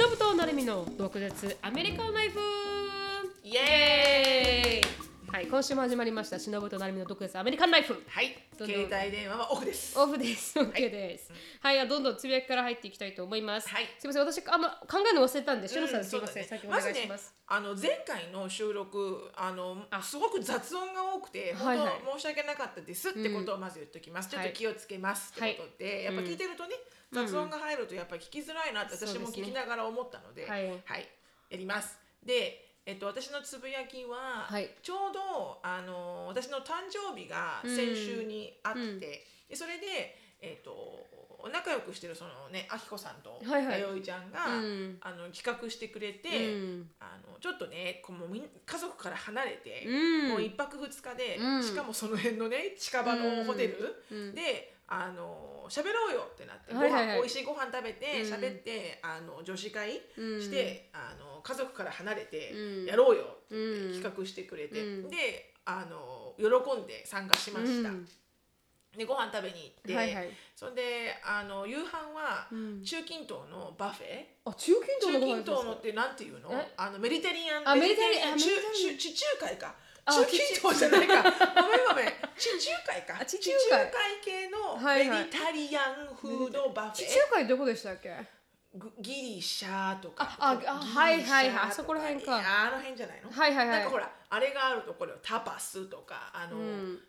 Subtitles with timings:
[0.00, 2.38] 忍となるみの独舌アメリカンライフ。
[3.44, 4.99] イエーイ。
[5.40, 5.46] はい。
[5.46, 7.94] 今週も始まりました忍と成美の独舌アメリカンライフ。
[8.06, 8.36] はい。
[8.58, 9.98] 携帯電話はオフです。
[9.98, 10.58] オフです。
[10.58, 11.32] OK です。
[11.62, 13.70] はい、どんどんつぶやきから入っていきたいと思います。
[13.70, 13.84] はい。
[13.98, 17.24] すみません、私あんま考えるの忘れたんで、しのさうんすみません、ね先お願いします。
[17.24, 22.02] ずね、あの前回の収録あのすごく雑音が多くてはい本はい。
[22.04, 26.74] 当申し訳なかったですってことをまず言っておきます、ちょっと気をつけますってことで、やっぱ聞いてるとね、
[27.12, 30.66] 雑音が入るとやっぱり聞きづらいなって私も聞きながら思ったので、はい。
[31.48, 31.98] やります。
[32.26, 34.70] でえっと、私のつぶやきは、はい。
[34.82, 39.00] ちょうどあの私の誕生日が先週にあって、うん。
[39.00, 41.06] でそれで、えっと、
[41.52, 43.80] 仲良くしてるそのねあきこさんとはいはい。
[43.80, 44.98] 弥生ちゃんが、うん。
[45.00, 46.90] あの企画してくれて、うん。
[47.00, 50.28] あのちょっとねこうもう家族から離れて、うん。
[50.30, 51.62] もう一泊二日で、うん。
[51.62, 54.34] しかもその辺のね近場のホテル、うん。
[54.34, 57.16] であの喋ろうよってなって、はいはいはい。
[57.18, 58.32] ご飯美味しいご飯食べてうん。
[58.32, 60.42] 喋、ってあの女子会うん。
[60.42, 62.84] して、あの家族から離れてうん。
[62.86, 63.54] やろうよって
[63.94, 65.08] 企画してくれて、うん。
[65.08, 67.90] であの喜んで参加しました。
[67.90, 68.08] うん。
[68.98, 70.30] でご飯食べに行って、はいはい。
[70.56, 72.82] そんであの夕飯はうん。
[72.82, 76.50] 中近東の buffet、あ、中近東の中近東のってなんていうの？
[76.52, 76.74] え？
[76.76, 79.68] あの Mediterranean あ Mediterranean 中中地中海か。
[79.68, 79.74] あ
[80.06, 81.22] 中近東じゃないか。
[81.62, 82.06] ごめんごめん。
[82.36, 83.18] 地中海か。
[83.20, 83.90] あ地中海。
[84.24, 88.16] 系の Mediterranean food buffet、地中海どこでしたっけ？
[88.74, 90.36] グギリシャとか。
[90.38, 91.68] ああはいはいはい。
[91.70, 92.36] あそこら辺か。
[92.36, 93.78] ああの辺じゃないの、はいはいはい。
[93.78, 97.02] なんかほらあれがあるところタパスとかあの、ううんん。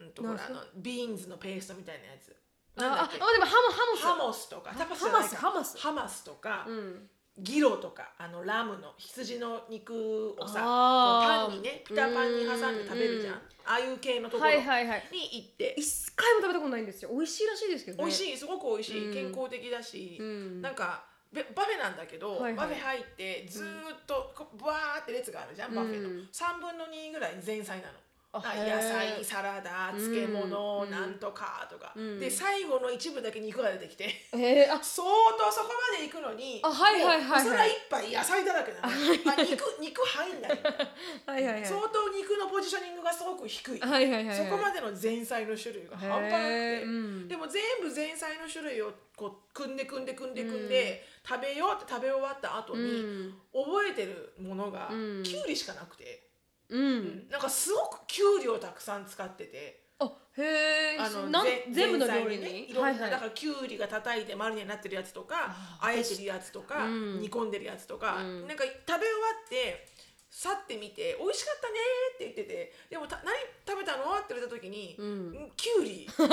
[0.00, 2.34] うんとほらあのビーンズのペーストみたいなやつ。
[2.76, 4.02] あ、あ、でもハモハモス。
[4.02, 4.72] ハモスとか。
[4.76, 5.36] タパスじゃないか。
[5.36, 5.78] ハマス。
[5.78, 7.10] ハマスとか、うん。
[7.38, 13.34] ギロとかあのラムの羊の肉をさあパンにねピタパンに挟んで食べるじゃん。
[13.34, 13.40] うん。
[13.66, 14.50] ああいう系のところ。
[14.50, 15.04] にはいはいはい。
[15.10, 17.10] 行って、一回も食べたことないんですよ。
[17.12, 18.04] 美味しいらしいですけどね。
[18.04, 18.36] 美味しい。
[18.36, 19.14] すごく美味しい、うん。
[19.14, 20.62] 健康的だし、うん。
[20.62, 22.54] なんかべ buffet なんだけど、はいはい。
[22.54, 27.94] buffet 入ってずーっとこうブワーって列があるじゃん buffet の、うん3分の2ぐらい前菜なの。
[28.40, 32.20] 野菜サラダ漬物、うんなんとかとか、うん。
[32.20, 34.28] で最後の一部だけ肉が出てきて。
[34.32, 35.06] えー、あ、 相
[35.38, 37.44] 当そこまで行くのにあはいはいはいはい。
[37.44, 40.50] もうお皿一杯野菜だらけなの、あ肉肉入んない
[41.26, 41.66] はいはいはい。
[41.66, 44.36] 相当肉のポジショニングがすごく低い、はいはいはいはい。
[44.36, 47.28] そこまでの前菜の種類が半端なくて、うん。
[47.28, 52.86] でも全部前菜の種類をこう組んで組んで組んで組んで、食べようって食べ終わった後に、う
[53.28, 53.40] ん。
[53.52, 55.22] 覚えてるものがうん。
[55.22, 56.23] きゅうりしかなくて、
[56.68, 57.28] うん。
[57.30, 59.84] なんかすごくきゅうりをたくさん使ってて。
[59.98, 60.98] あ、へえ。
[60.98, 62.42] あのなんぜ全部の料理に？
[62.42, 69.00] ねいろんな、はいはいだからきゅうりが叩いてマリネになってるやつとかああえてるやつとか、うん煮込んでるやつとか、うんなんか食べ終わ
[69.46, 69.86] って
[70.30, 71.74] 去ってみて美味しかったね
[72.16, 74.16] って言っててでもた何食べたの？
[74.16, 76.08] って言われた時に、うんきゅうり。
[76.10, 76.24] きゅ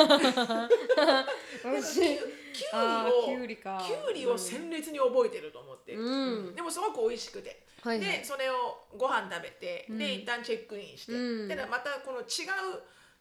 [3.37, 3.77] うりを。
[3.77, 8.07] きゅうりを鮮烈に覚えてると思って、うんでもすごく美味しくて、はいはい。
[8.19, 9.97] でそれをご飯食べて、うん。
[9.97, 11.47] で一旦チェックインして、うん。
[11.47, 12.25] でまたこの違う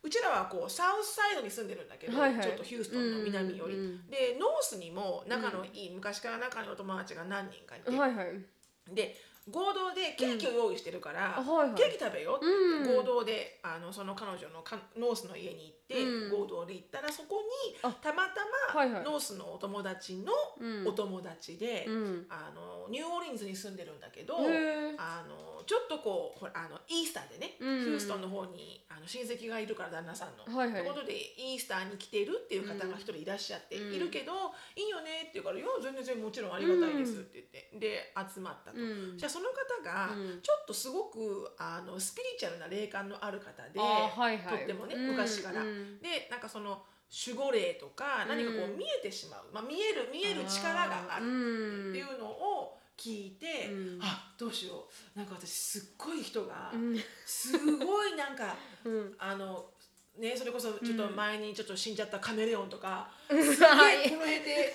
[0.03, 2.43] うちらはこう south side に住んでるんだけど、はいはい。
[2.43, 4.07] ちょっとヒューストンの南より、うんうん。
[4.09, 8.27] でノースにも仲のいい、昔から仲のいいお友達が何人かいて、はいはい。
[8.95, 9.17] で
[9.51, 11.75] 合同でケーキを用意してるから、あはいはい。
[11.75, 16.31] ケーキ食べよって、合同であのその彼女のかノースの家に行って、うん。
[16.31, 17.91] 合同で行ったらそこにあ。
[18.03, 18.41] たまた
[18.75, 20.87] ま、ノースのお友達のうん。
[20.87, 22.27] お友達で、うん。
[22.29, 24.37] あのニューオーリンズに住んでるんだけど
[24.99, 30.45] あのちょっとこうあのイースターでね、うんヒューストンの方にあの親戚がいるから旦那さんの。
[30.57, 30.85] はいはい。
[30.85, 33.95] ことでイースターに来てるっていう方が一人いらっしゃって、うん。
[33.95, 34.33] いるけど
[34.75, 38.79] いいよねって言うから「いや全然全然もちろんありがたいです」って言って、で集まったと。
[38.79, 39.19] うん。
[39.19, 40.41] じゃあその方がうん。
[40.43, 45.07] ちょっとすごくあのスピリチュアルな霊感のある方で、とってもねうん。
[45.13, 45.63] 昔から。
[45.81, 46.03] うん。
[46.03, 46.83] でなんかその
[47.27, 53.99] 守護霊とか何かこうんう見えてしまう、まあ、見える見える力があるうんっていうのを聞いて、うん。
[54.03, 54.87] あどうしよ
[55.17, 55.19] う。
[55.19, 56.97] なんか私すっごい人が、うん。
[57.25, 58.55] すごいなんか
[58.85, 59.15] うん。
[59.19, 59.71] あの
[60.19, 64.73] ねそれこそちょっと前にちょっと死んじゃったカメレオンとか、うんすげはいえこの辺で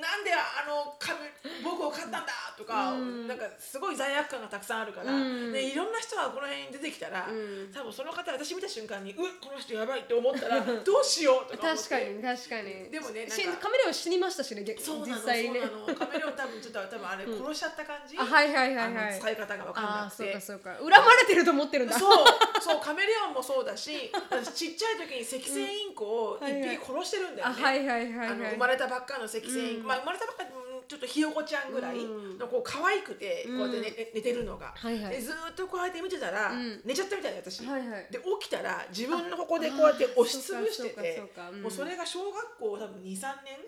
[0.00, 1.28] なんであのカメ
[1.62, 12.90] 僕を飼ったんだとか、うんなんかすごい罪悪感がたくさんあるから、うんね、いろんな人がこの辺に出てきたら、うん多分その方私見た瞬間にうわこの人やばいって思ったらどうしようとか思って確かに確かに。
[12.90, 14.64] でもねなんかしカメレオン死にましたしね。
[14.64, 15.60] 逆そうなの実際ね。
[15.60, 19.20] そカメレオン多分ちょっと多分あれ殺しちゃった感じ、あはいはいはいはい。
[19.20, 20.70] 使い方が分かんなくてそうかそうか。
[20.80, 21.98] 恨まれてると思ってるんだ。
[21.98, 22.26] そう
[22.60, 28.52] そうカメレオンもそうだし私ちっちゃい時に赤星インコを 一匹殺してるんだよね、あはいはいはいあのはい。
[28.52, 29.86] 生まれたばっかの赤星インコ、うん。
[29.88, 30.59] まあ生まれたばっかうん
[30.90, 32.38] ちょっとひよこちゃんぐらいうん。
[32.38, 35.14] のこう可愛くてこうやって寝,、寝てるのが、はいはい。
[35.14, 36.80] でずーっとこうやって見てたら、うん。
[36.84, 38.08] 寝ちゃったみたいな私、はいはい。
[38.10, 41.22] で起きたら自分のここでこうやって押しつぶしてて
[41.62, 43.06] もうそれが小学校多分23
[43.46, 43.62] 年。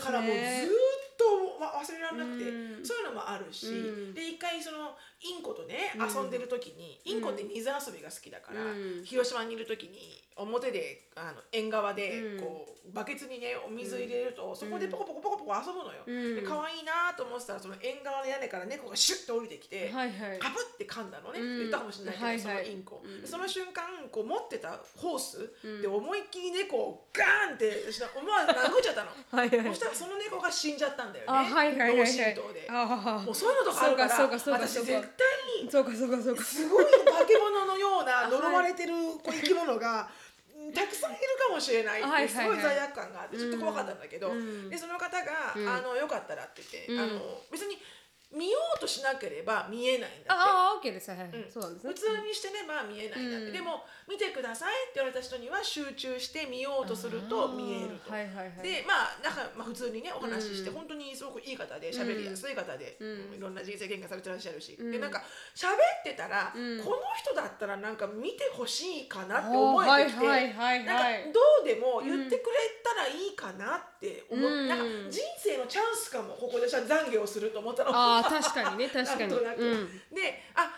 [0.00, 2.84] からもうずーっとわ忘れられなくて、うん。
[2.84, 4.14] そういうのもあるし、うん。
[4.14, 6.08] で一回そのインコとねうん。
[6.10, 9.04] 遊んでる時に、インコって水遊びが好きだから、うん。
[9.04, 12.40] 広島にいる時に表であの縁側でうん。
[12.40, 16.02] こう、バケツにねお水入れると、そこでポコポコポコポコ遊ぶのよ。
[16.06, 16.36] うん。
[16.36, 19.90] で可愛いなと思ってたらその縁側の屋根から猫がシュッと降りてきて。
[19.92, 20.38] はいはい。
[20.74, 21.58] って噛んだのね、うん。
[21.58, 22.42] 言ったかもしれないけど、はいはい。
[22.42, 23.20] そのインコ、うん。
[23.20, 25.82] でその瞬間こう持ってたホースうん。
[25.82, 29.10] で思いっきり猫をガーンってし思わず殴っちゃったの。
[29.30, 29.66] はいはい。
[29.68, 31.30] そしたらその猫が死んじゃったんだよね。
[31.30, 31.98] あはいはいはいはい。
[31.98, 32.66] 脳震盪で。
[32.68, 36.42] あもうそういうのとかあるからそうかそうかそうか私絶対にそうかそうかそうか。
[36.42, 38.92] すごい化け物のような呪われてる
[39.24, 40.23] 生き物がうん
[40.74, 44.70] たくさんいるかもしれないってすごい罪悪感があってちょっと怖かったんだけど、うん。
[44.70, 45.68] でその方が、うん。
[45.68, 47.00] あのよかったらって言って、うん。
[47.00, 47.76] あの別に
[48.32, 50.42] 見ようとしなければ見えないんだって。
[50.42, 51.10] ああ、オッケーです。
[51.10, 51.28] はいはい。
[51.28, 51.92] うんそうなんですね。
[51.92, 58.12] 普通にしてれば見えないんだって、うんでも見てくださいって言われた人には集中して見ようとすると見えると。
[58.12, 58.62] はいはいはい。
[58.62, 65.22] でまあなんか、まあ、普通にねお話しして、うん本当にすごくいい方で喋りやすい方で、うんいろんな人生経験されてらっしゃるし、うんでなんか
[65.54, 71.32] 喋ってたら、うんこの人だったらなんか見てほしいかなって思えてきて、はいはいはいなんかはい。
[71.32, 74.68] どうでも言ってくれたらいいかなって思っうん。
[74.68, 77.90] なんか人生のチャンスかもここで私は懺悔をすると思ったの。
[77.94, 79.20] ああ、 確かにね、確かに。
[79.20, 79.62] なんとなく。
[79.64, 80.00] うん。
[80.14, 80.70] で「あ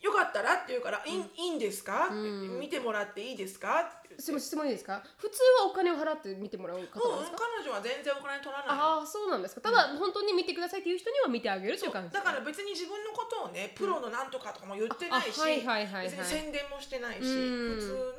[0.00, 2.06] よかったら」って言うから「いいいいんですか？
[2.08, 2.58] うん。
[2.60, 5.02] 見てもらっていいですか?」すみません質問いいですか？
[5.16, 6.82] 普通はお金を払って見てもらう方
[7.20, 8.82] ですか、彼女は全然お金取らないの。
[8.98, 9.60] ああそうなんですか。
[9.60, 16.04] ただ、本当に見てくださいっていう人には見てあげるという感じだから別に自分のことをねプロのなんとかとかも言ってないしあはいはいはいはい。
[16.10, 17.74] 別に宣伝もしてないしうん。
[17.76, 18.14] 普通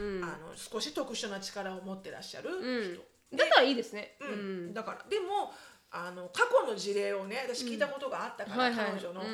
[0.00, 0.20] うん。
[0.20, 2.94] のあの少し特殊な力を持ってらっしゃるうん。
[2.94, 3.02] 人
[3.36, 4.16] だったらいいですね。
[4.20, 4.66] ううん。
[4.70, 5.52] んだからでも
[5.90, 8.86] あの過去の事例をね私聞いたことがあったから、はいはい。
[8.92, 9.24] 彼女の、う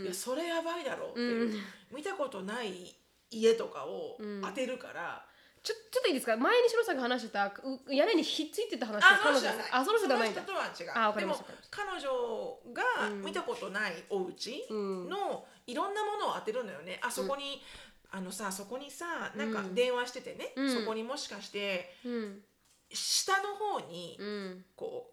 [0.00, 1.54] んいやそれやばいだろうっていう、うん
[1.94, 2.94] 見たことない
[3.30, 4.42] 家とかをうん。
[4.42, 5.24] 当てるから、
[5.62, 6.36] ちょちょっといいですか？
[6.36, 7.46] 前にしろさんが話してた
[7.88, 10.42] う屋根にひっついてた話あ彼女あその人じゃないんだ。
[10.42, 10.92] とは違う。
[10.94, 11.36] あでも
[11.70, 15.08] 彼女が見たことないお家うん。
[15.08, 16.98] のいろんなものを当てるのよね。
[17.02, 17.62] あそこに、
[18.10, 19.74] あのさそこにさなんかうん。
[19.74, 20.74] 電話しててね、うん。
[20.74, 22.40] そこにもしかしてうん
[22.92, 24.64] 下の方にうん。
[24.76, 25.10] こう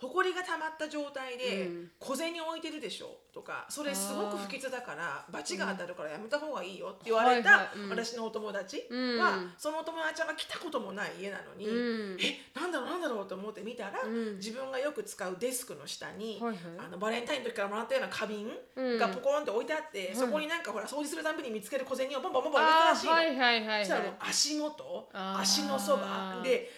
[0.00, 1.90] 埃が溜まった状態でうん。
[1.98, 3.18] 小銭置いてるでしょ？
[3.34, 9.18] とかそれすごく不吉だから罰が当たるからやめた方がいいよって言われはいた私のお友達うん。
[9.18, 12.16] はそのお友達は来たこともない家なのに、うん。
[12.20, 14.36] えなんだろうなんだろうと思って見たら、うん。
[14.36, 16.40] 自分がよく使うデスクの下に、
[16.78, 18.98] あのバレンタインの時からもらったような花瓶うん。
[18.98, 20.16] がポコンって置いてあって、ん。
[20.16, 23.12] そこになんかほら掃除するたびに見つける小銭をボンボンボンボン入れたあらしいの。
[23.12, 26.40] ーはいはいはいそしたらもうはい足元足のそば。
[26.44, 26.70] で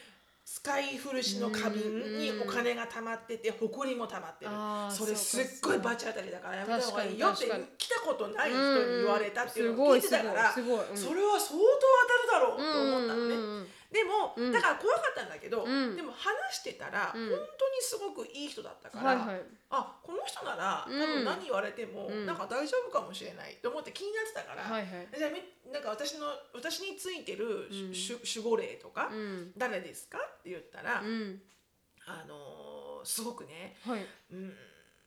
[0.52, 4.50] 使い古しの花瓶にお金が溜まってて埃も溜まってる。
[4.90, 7.46] それすっごい罰当たりだからやめた方がいいよって
[7.78, 11.70] 来たことない人に言われたっていうのを聞いてたからそれは相当当
[12.10, 13.28] たるだろうと思ったの
[13.62, 13.66] ね。
[13.90, 14.52] でも、うん。
[14.52, 15.96] だから怖かったんだけど、うん。
[15.96, 17.28] でも話してたら、うん。
[17.28, 19.42] 本当にすごくいい人だったから、はいはい。
[19.70, 20.98] あこの人なら多うん。
[20.98, 22.24] 分何言われても、うん。
[22.26, 25.08] なんか大丈夫かもしれないと思って気になってたから、はいはい。
[25.16, 25.42] じゃあみ
[25.72, 27.90] なんか私の私についてるうん。
[27.90, 29.52] 守守護霊とか、うん。
[29.58, 31.42] 誰ですかって言ったら、うん。
[32.06, 34.06] あのーすごくね、はい。
[34.32, 34.52] うん、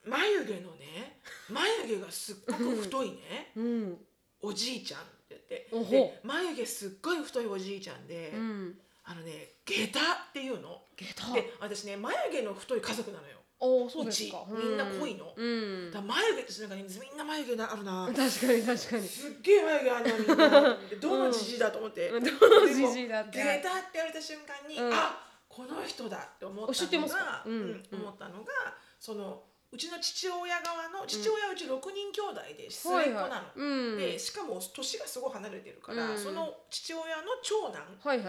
[0.04, 3.98] 眉毛のね眉毛がすっごく太いねうん。
[4.42, 5.00] おじいちゃん
[5.44, 5.68] って。
[5.90, 8.78] で眉毛すっごい太いおじいちゃんで、うん。
[9.04, 10.82] あのね下駄っていうの。
[10.96, 11.34] 下駄。
[11.34, 13.38] で私ね眉毛の太い家族なのよ。
[13.60, 14.44] おおそうですか。
[14.48, 15.32] みんな濃いの。
[15.36, 15.44] う
[15.88, 15.90] ん。
[15.90, 18.06] だ眉毛ってなんか、ね、みんな眉毛あるな。
[18.06, 19.08] 確かに確かに。
[19.08, 20.76] すっげえ眉毛あるなみんな。
[20.90, 22.08] でどのじじいだと思って。
[22.10, 23.38] どのじじいだって。
[23.38, 24.92] 下駄って言われた瞬間に、うん。
[24.92, 27.70] あこの人だって思ったのがううん。
[27.72, 28.52] ん思ったのが
[28.98, 33.98] そのうちの父親側の父親はうち6人兄弟で末っ子なの。
[33.98, 36.18] でしかも年がすごい離れてるから、うん。
[36.18, 37.82] その父親の長男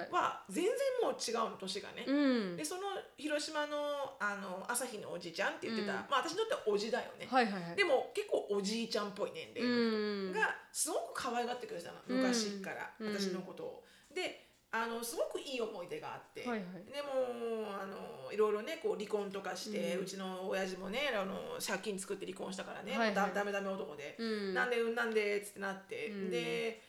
[0.10, 0.74] は全然
[1.06, 2.04] もう違うの年がね。
[2.08, 2.14] う
[2.54, 2.58] ん。
[2.58, 2.82] でその
[3.16, 6.00] 広島のあの朝日のおじちゃんって言ってた、うん。
[6.10, 7.30] まあ私にとってはおじだよね、
[7.78, 12.00] でも結構おじいちゃんっぽい年齢がすごく可愛がってくれてたの。
[12.10, 13.14] うん昔から、うん。
[13.14, 13.84] 私のことを。
[14.16, 14.45] で
[14.84, 16.60] あのすごくいい思い出があって、はいはい。
[16.92, 21.34] でもあのいろいろねこう離婚とかして、ううんちの親父もねあの
[21.66, 23.16] 借金作って離婚したからね、はいはい。
[23.16, 24.54] だダメダメ男で、うん。
[24.54, 26.30] なんでうんなんでっつってなって、うん。
[26.30, 26.82] で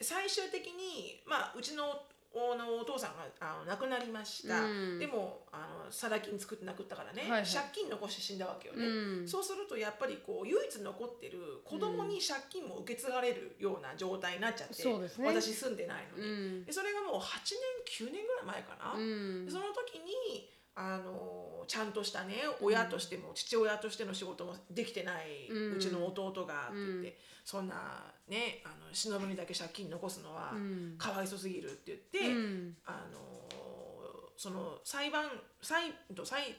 [0.00, 4.98] 最終的にまあうちのおのお父さんがあの亡くなりました、うん。
[4.98, 7.44] でもあのサラ金作って亡くったからね、はいはい。
[7.44, 9.28] 借金残して死んだわけよね、うん。
[9.28, 15.26] そうするとやっぱりこう唯一残ってる子供に借金も受け継がれるような状態になっちゃって、そうですね。
[15.26, 16.64] 私住んでないのうに、ん。
[16.64, 17.40] でそれがもう8
[17.98, 18.92] 年9年ぐらい前かな、
[19.50, 20.48] その時に
[20.80, 27.12] あのちゃんとしたね親としても父親としての仕事もできてない、ううんちの弟がって言って、うん。
[27.44, 27.74] そんな
[28.28, 30.94] ねあの忍にだけ借金残すのはうん。
[30.96, 32.76] かわいそすぎるって言って、うん。
[32.86, 33.20] あの
[34.38, 35.26] その裁判
[35.60, 36.56] 裁と裁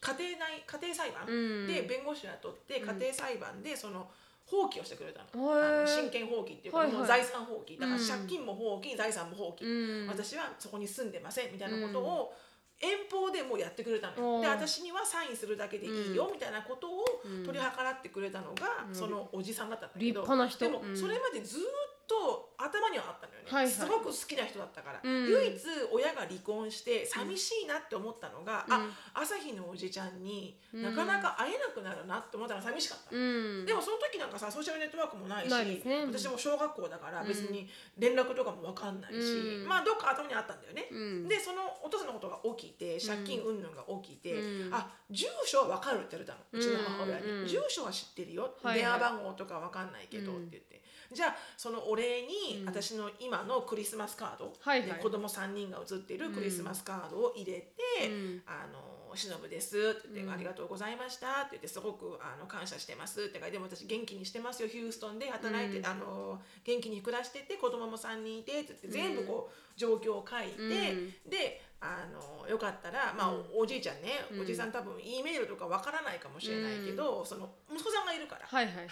[0.00, 1.66] 家庭内家庭裁判うん。
[1.68, 4.10] で弁護士を雇って家庭裁判でその
[4.44, 7.78] 放棄をしてくれたの,、あの親権放棄っていうか、う財産放棄。
[7.78, 8.06] だからうん。
[8.06, 10.08] 借金も放棄財産も放棄、うん。
[10.08, 12.34] 私はそこに住んでませんみたいなことを
[12.82, 17.04] 遠方でもうやってくれたのよ、で私にはサインするだけでいいよみたいなことを
[17.46, 20.64] 取り計らってくれたのが、そのおじさんだったんだけど立派な人。
[20.66, 20.96] でもうん。
[20.96, 21.60] それまでずっ
[22.08, 23.72] と頭にはあったのよね、はいはい。
[23.72, 25.28] すごく好きな人だったから、うん。
[25.28, 25.60] 唯一
[25.92, 33.66] 親が離婚して寂しいなって思ったのが、あ朝日のおじちゃんになかなか会えなくなるなって思ったら寂しかった、うん。
[33.66, 36.06] でもその時なんかさソーシャルネットワークもないしね。
[36.06, 37.68] 私も小学校だから別に
[37.98, 39.16] 連絡とかも分かんないし、
[39.62, 39.68] うん。
[39.68, 41.28] まあどっか頭にあったんだよね、うん。
[41.28, 44.74] でそのお父さんのことが起きて借金云々が起きて、うん。
[44.74, 46.40] あ住所は分かるって言われたの。
[46.52, 47.40] うちの母親に、うん。
[47.40, 47.46] うん。
[47.48, 50.81] 住所は知ってるよ、電話番号とか分かんないけどうんって言って、
[51.12, 52.66] じゃあそのお礼にうん。
[52.66, 54.88] 私の今のクリスマスカード、はいはい。
[54.88, 57.58] で子供3人が写ってるクリスマスカードを入れ
[57.98, 58.42] て「うん。
[58.46, 65.86] あのしのぶです」って言って、うんありがとうございました」って言ってすごくあの感謝してますって書いてでも私元気にしてますよヒューストンで働いて、うん。
[65.86, 71.30] あの元気に暮らしてて子供も3人いてって言って全部こう状況を書いて、うん。
[71.30, 73.44] であのよかったら、まあうん。
[73.54, 74.40] おじいちゃんね、うん。
[74.42, 78.46] おじさん多分 E メールとかわからないかもしれないけど、その息子さんがいるから。
[78.46, 78.88] はいはい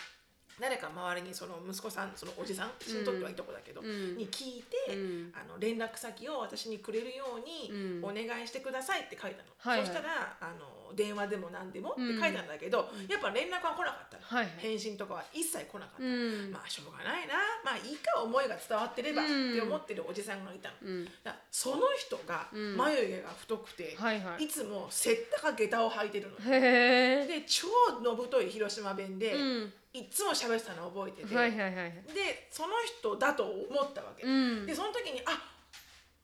[0.61, 4.17] 誰か周りにその息子さんそのおじさん私にとってはいとこだけど、うん。
[4.17, 5.33] に聞いて、うん。
[5.35, 8.05] あの連絡先を私にくれるようにうん。
[8.05, 9.87] お願いしてくださいって書いたの、はいはい。
[9.87, 14.55] そしたらあの電話でも何でもって書いたんだけど、やっぱ連絡は来なかったの、はいはい。
[14.59, 16.51] 返信とかは一切来なかった、うん。
[16.53, 17.35] まあしょうがないな。
[17.65, 19.55] まあいいか思いが伝わってればっうん。
[19.55, 21.09] て思ってるおじさんがいたの、うん。
[21.23, 22.77] だその人がうん。
[22.77, 24.45] 眉毛が太くて、はいはい。
[24.45, 27.69] いつもせったか下駄を履いてるのへえで超
[28.03, 31.93] のぶとい広島弁で、うんいつも喋ってたのを覚えてて、はいはいはいはい。
[32.15, 34.67] でその人だと思ったわけ、うん。
[34.67, 35.39] でその時にあ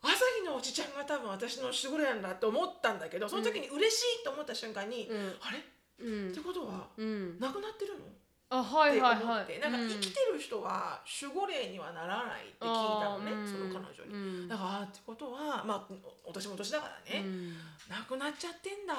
[0.02, 5.34] 朝日のおじちゃんが多分私の守護霊なんだと思ったんだけどその時に嬉しいと思った瞬間に、うん。
[5.40, 5.58] あれ？
[5.98, 6.30] うん。
[6.30, 7.40] ってことはうん。
[7.40, 8.06] 亡くなってるの？
[8.48, 9.22] あはっていはい。
[9.22, 9.88] 思って、はいなんかうん。
[9.88, 14.14] 生きてる人は守護霊にはならないって聞いたのね、その彼女に。
[14.14, 14.48] うん。
[14.48, 17.56] だからってことはまあお年も年だからね、うん。
[17.90, 18.94] 亡くなっちゃってんだ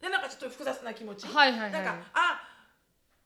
[0.00, 1.72] でなんかちょっと複雑な気持ち、はいはいはい。
[1.72, 2.40] なんかあ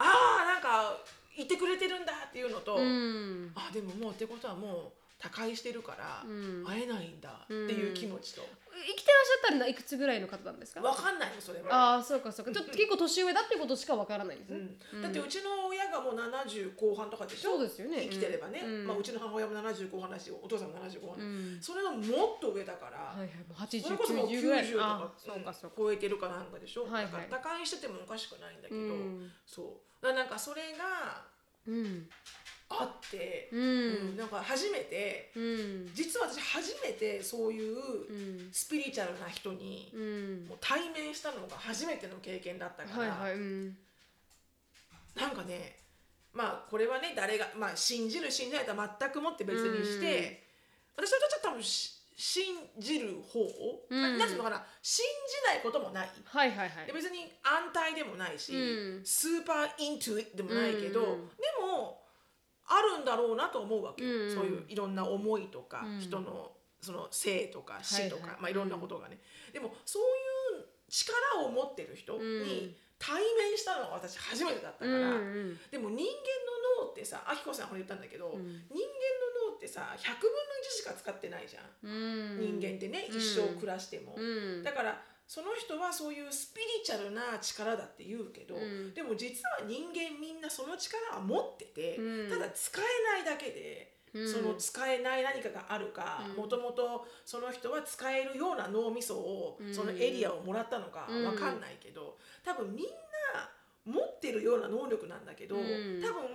[0.00, 0.96] あーなんか
[1.36, 3.52] いてくれてるんだっていうのと、うん。
[3.54, 6.64] あでももうってことはもう他界してるからうん。
[6.64, 8.40] 会えないんだっていう気持ちと、
[8.72, 10.80] 生きてらっしゃったらいくつぐらいの方なんですか？
[10.80, 11.68] わかんないのそれは。
[11.70, 12.52] ああそうかそうか。
[12.52, 14.62] ちょっと結構年上だってことしかわからないんですうね
[14.98, 17.52] ん、だってうちの親がもう70後半とかでしょ？
[17.52, 17.98] そうですよね。
[18.04, 18.86] 生きてればね、うん。
[18.86, 21.58] まあ、うちの母親も70後半だしお父さんも70後半、うん。
[21.60, 24.64] それのもっと上だから、はいはいもうそれこそもう8090ぐらい。
[24.64, 25.76] 90とかあそうかそうか。
[25.76, 27.12] 超えてるかなんかでしょ、はいはい。
[27.12, 28.84] だから打開しててもおかしくないんだけど、う
[29.20, 29.30] ん。
[29.44, 30.12] そう。
[30.14, 31.28] なんかそれが
[31.66, 32.08] うん
[32.72, 35.90] あって、ううんんなんか初めてうん。
[35.92, 37.78] 実は私初めてそういうう
[38.12, 38.48] ん。
[38.52, 40.46] スピリチュアルな人にうん。
[40.48, 43.76] もう対面したのが初めての経験だったから、はいはいうん。
[45.16, 45.76] なんかね
[46.32, 50.44] まあこれはね誰が、まあ、信じる信じないとは全くもって別にして、
[50.96, 53.40] 私はちょっと多分し信じる方、
[53.90, 54.18] うん。
[54.18, 55.04] なんていうのかな信
[55.44, 56.10] じないこともない。
[56.24, 56.86] はいはいはい。
[56.86, 59.04] で別に安泰でもないし、うん。
[59.04, 61.28] スーパーイントゥでもないけど、うん。
[61.28, 61.99] でも
[62.70, 66.00] あるんだろうなと思うわけよ、うんそういういろんな思いとか、うん。
[66.00, 68.30] 人のその生とか死とか、はい。
[68.30, 69.18] はいまあ、いろんなことがね、
[69.52, 70.02] でもそう
[70.56, 75.08] いう力を持ってる人に対面したのが私初めてだったから、うんう
[75.50, 75.58] ん。
[75.70, 76.14] でも人間
[76.80, 78.30] の脳ってさあきこさんこれ言ったんだけど、ん。
[78.30, 82.60] 人間の脳ってさ100分の1しか使ってないじゃん、うん。
[82.60, 83.18] 人間ってねうん。
[83.18, 84.14] 一生暮らしても。
[84.16, 84.62] うん。
[84.62, 88.92] だからその人はそういうスピリチュアルな力だって言うけど、うん。
[88.92, 92.28] でも実は人間みんなその力は持ってて、うん。
[92.28, 94.28] ただ使えないだけで、うん。
[94.28, 96.34] その使えない何かがあるかうん。
[96.34, 99.72] もともとその人は使えるような脳みそを、うん。
[99.72, 101.24] そのエリアをもらったのかうん。
[101.24, 103.48] わかんないけど多分みんな
[103.84, 105.62] 持ってるような能力なんだけど、うん。
[106.02, 106.26] 多分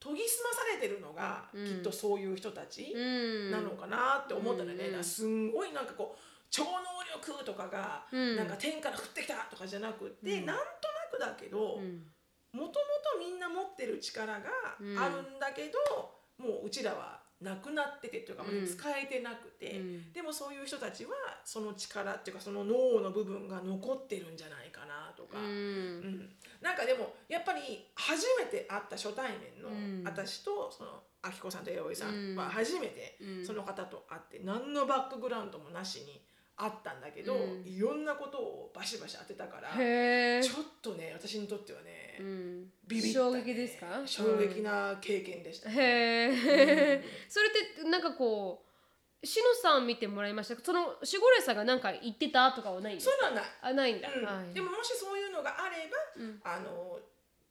[0.00, 1.64] 研ぎ澄まされてるのが、うん。
[1.64, 2.92] きっとそういう人たち。
[2.94, 3.50] うん。
[3.52, 5.02] なのかなって思ったんだよね、うん。
[5.02, 6.20] すんごいなんかこう
[6.50, 6.70] 超能
[7.14, 8.36] 力とかが、うん。
[8.36, 10.46] なんか天から降ってきたとかじゃなくって、うん。
[10.46, 10.64] なんとな
[11.10, 12.02] くだけどもうん。
[12.52, 12.74] ともと
[13.18, 14.48] みんな持ってる力が
[14.80, 15.78] あるんだけど、
[16.38, 18.66] もううちらはなくなっててというか、うん。
[18.66, 20.12] 使えてなくて、うん。
[20.12, 21.12] でもそういう人たちは
[21.44, 25.38] その力っていうかその脳の部分が残ってるんじゃないかなとか。
[25.38, 26.00] ううん。
[26.00, 30.02] んなんかでもやっぱり初めて会った初対面のうん。
[30.04, 32.34] 私とそのあきこさんと弥生さうん。
[32.34, 33.46] んは初めてうん。
[33.46, 36.20] その方と会って何のバックグラウンドもなしに
[36.58, 37.64] 会ったんだけど、うん。
[37.64, 42.64] いろんなことをバシバシ当てたからちょっとね私にとってはね、うん。
[42.86, 43.24] ビビったね。
[43.30, 43.86] 衝撃ですか？
[44.04, 47.04] 衝撃な経験でした、へえ。
[47.28, 48.64] それってなんかこ
[49.22, 50.56] うしのさん見てもらいました？
[50.62, 53.12] その守護霊さんが何か言ってたとかはないんですか？
[53.28, 53.44] そうない。
[53.62, 54.24] あないんだ、うん。
[54.24, 56.40] はい、でももしそういうのがあれば、うん。
[56.42, 56.98] あの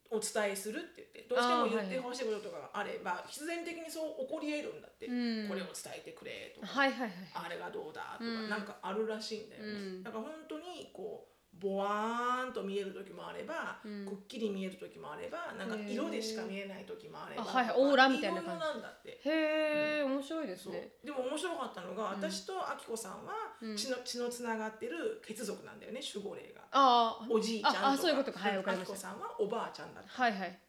[0.10, 5.50] お伝えするって言ってどうしても言ってほしいこととかがあれば、必然的にそう起こり得るんだって、うん。
[5.50, 7.12] これを伝えてくれとか、はいはいはい。
[7.34, 8.50] あれがどうだとか、うん。
[8.50, 10.04] なんかあるらしいんだよね、うん。
[10.04, 14.06] だから本当にこうボワーンと見える時もあれば、うん。
[14.06, 18.50] くっきり見える時もあればなんか色でしか見えない時もあればあはいオーラみたいな感じ。
[18.50, 19.10] 色々なんだって。
[19.10, 20.94] へえ、面白いですね。
[21.04, 23.76] でも面白かったのが、私とあきこさんはうん。
[23.76, 26.62] 血の,、血のつながってる血族なんだよね守護霊が。
[26.72, 27.88] ああおじいちゃんとか。
[27.88, 28.40] ああそういうことか。
[28.40, 30.10] はいあきこさんはおばあちゃんだった。
[30.10, 30.60] はいはい。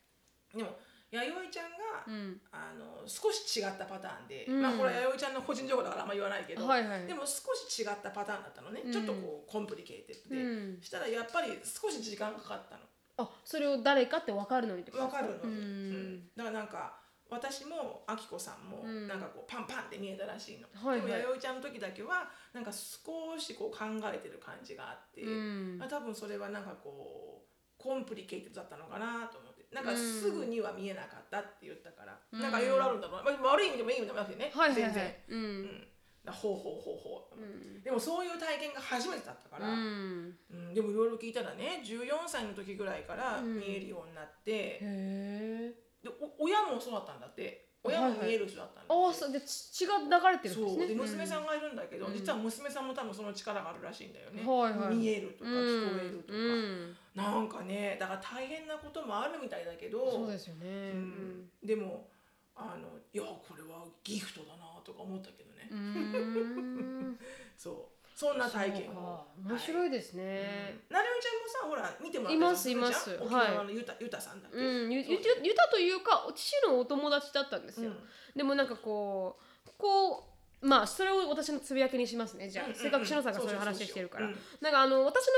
[0.55, 0.71] でも
[1.11, 2.41] 弥生ちゃんが、うん。
[2.53, 4.63] あの少し違ったパターンで、うん。
[4.63, 7.07] まあこれは弥生ちゃんの個人情報だからあんま言わないけど、はいはい。
[7.07, 8.93] でも少し違ったパターンだったのね、うん。
[8.93, 10.83] ちょっとこう complicated で、うん。
[10.83, 12.83] したらやっぱり少し時間がかかったの。
[13.19, 14.77] あそれを誰かって分かるの？
[14.77, 15.51] にってことわかるのに、うん。
[15.51, 16.29] うん。
[16.37, 17.01] だからなんか
[17.31, 19.09] 私もあきこさんもうん。
[19.09, 21.07] なんかこうパンパンって見えたらしいの、はいはい。
[21.07, 25.79] でも弥生ちゃんの時だけはなんか少しこう考えてる感じがあって、うん。
[25.79, 27.49] まあ、多分それはなんかこう
[27.79, 32.41] complicated だったのかなと思ってなんかすぐには見えなかったって言ったから、うん。
[32.41, 34.93] なんかいろいろあるんだろうな、まあ、悪い意味でもいい意味でもなくてね、はいはいはい。
[34.93, 35.89] 全然、ううん。
[36.29, 37.83] ほうほうほうほう、うん。
[37.83, 40.37] でもそういう体験が初めてだったから、うん。
[40.51, 40.75] うん。
[40.75, 43.59] でもいろいろ聞いたらね14歳の時ぐらいからうん。
[43.61, 50.67] 見えるようになって、へえでお親もそうだったんだって親も見える人だったんだって、ああそうで血が流れてるんですね。
[50.67, 50.89] そう。
[50.89, 52.13] で娘さんがいるんだけど、うん。
[52.13, 54.97] 実は娘さんも多分その力があるらしいんだよね、はいはい。
[54.97, 56.97] 見えるとか聞こえるとか、うん。
[57.15, 60.67] なんかねだから大変なこともあるみたいだけどそうですよね。
[60.93, 61.49] うん。
[61.65, 62.09] でも
[62.57, 65.71] あのいやこれはギフトだなとか思ったけどね、
[67.57, 69.29] そうそんな体験を。
[69.47, 70.81] 面白いい、ですね。
[70.91, 73.17] なるみちゃんもさほら見てもらいますいます。
[73.23, 74.93] 沖縄のゆた,、ゆたさんだっけ、うん。
[74.93, 77.91] ゆゆゆたというか父のお友達だったんですよ。
[77.91, 77.97] うん。
[78.35, 82.49] でもなんかこうこうまあそれを私のつぶやきにしますね。
[82.49, 82.83] じゃあ、うんうんうん。
[82.83, 84.37] せっかく篠さんがそういう話してるから、うん。
[84.61, 85.33] なんかあの私の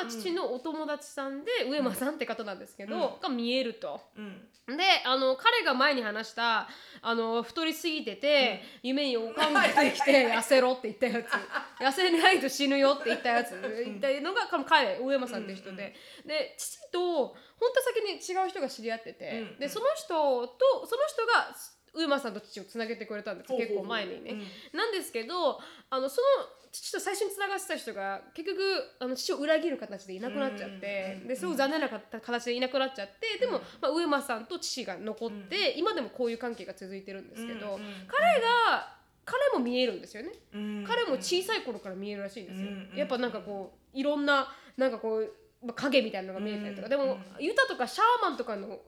[0.00, 3.20] 場合は父のお友達さんで、上間さんって方なんですけど、うん。
[3.20, 4.00] が見えると。
[4.16, 4.76] うん。
[4.76, 6.68] であの彼が前に話した
[7.00, 11.32] あの太りすぎてて、夢におかんが出てきて痩せろって言ったやつ。
[11.82, 13.52] 痩せないと死ぬよって言ったやつ。
[13.84, 15.94] 言ったのが彼上間さんって人で、
[16.26, 17.36] で父と本
[17.74, 19.58] 当先に違う人が知り合ってて、うん。
[19.58, 21.54] でその人とその人が
[21.94, 24.34] 上間さんと父をつなげてくれたんです結構前にね。
[24.72, 25.58] なんですけど
[25.90, 28.60] あのその父と最初につながってた人が結局
[29.00, 45.32] あの父を裏切る形でいなくなっちゃって、うんですごく残念な形でいなくなっちゃってでも、まあ、上間さんと父が残って、今でもこういう関係が続いてるんですけど、彼が彼も見えるんですよね、うん彼も小さい頃から見えるらしいんですよ、うんやっぱなんかこういろんななんかこう
[45.64, 47.04] まあ影みたいなのが見えたりとか、うんでも、
[47.38, 47.44] うん。
[47.44, 48.78] ユタとかシャーマンとかの,、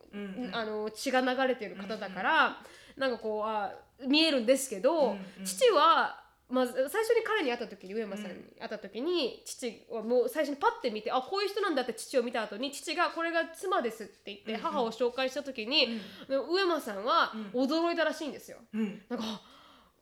[0.52, 2.62] あの血が流れてる方だから、
[3.00, 3.72] なんかこうあ
[4.06, 5.44] 見えるんですけど、うんうん。
[5.44, 14.60] 父はまず最初に彼に会った時に上間さんに会った時に、父はもう最初にパッて見てあこういう人なんだって父を見た後に父がこれが妻ですって言ってうんうん。
[14.62, 18.58] 母を紹介した時に、上間さんは驚いたらしいんですよ。
[18.74, 19.02] うん。
[19.08, 19.24] なんか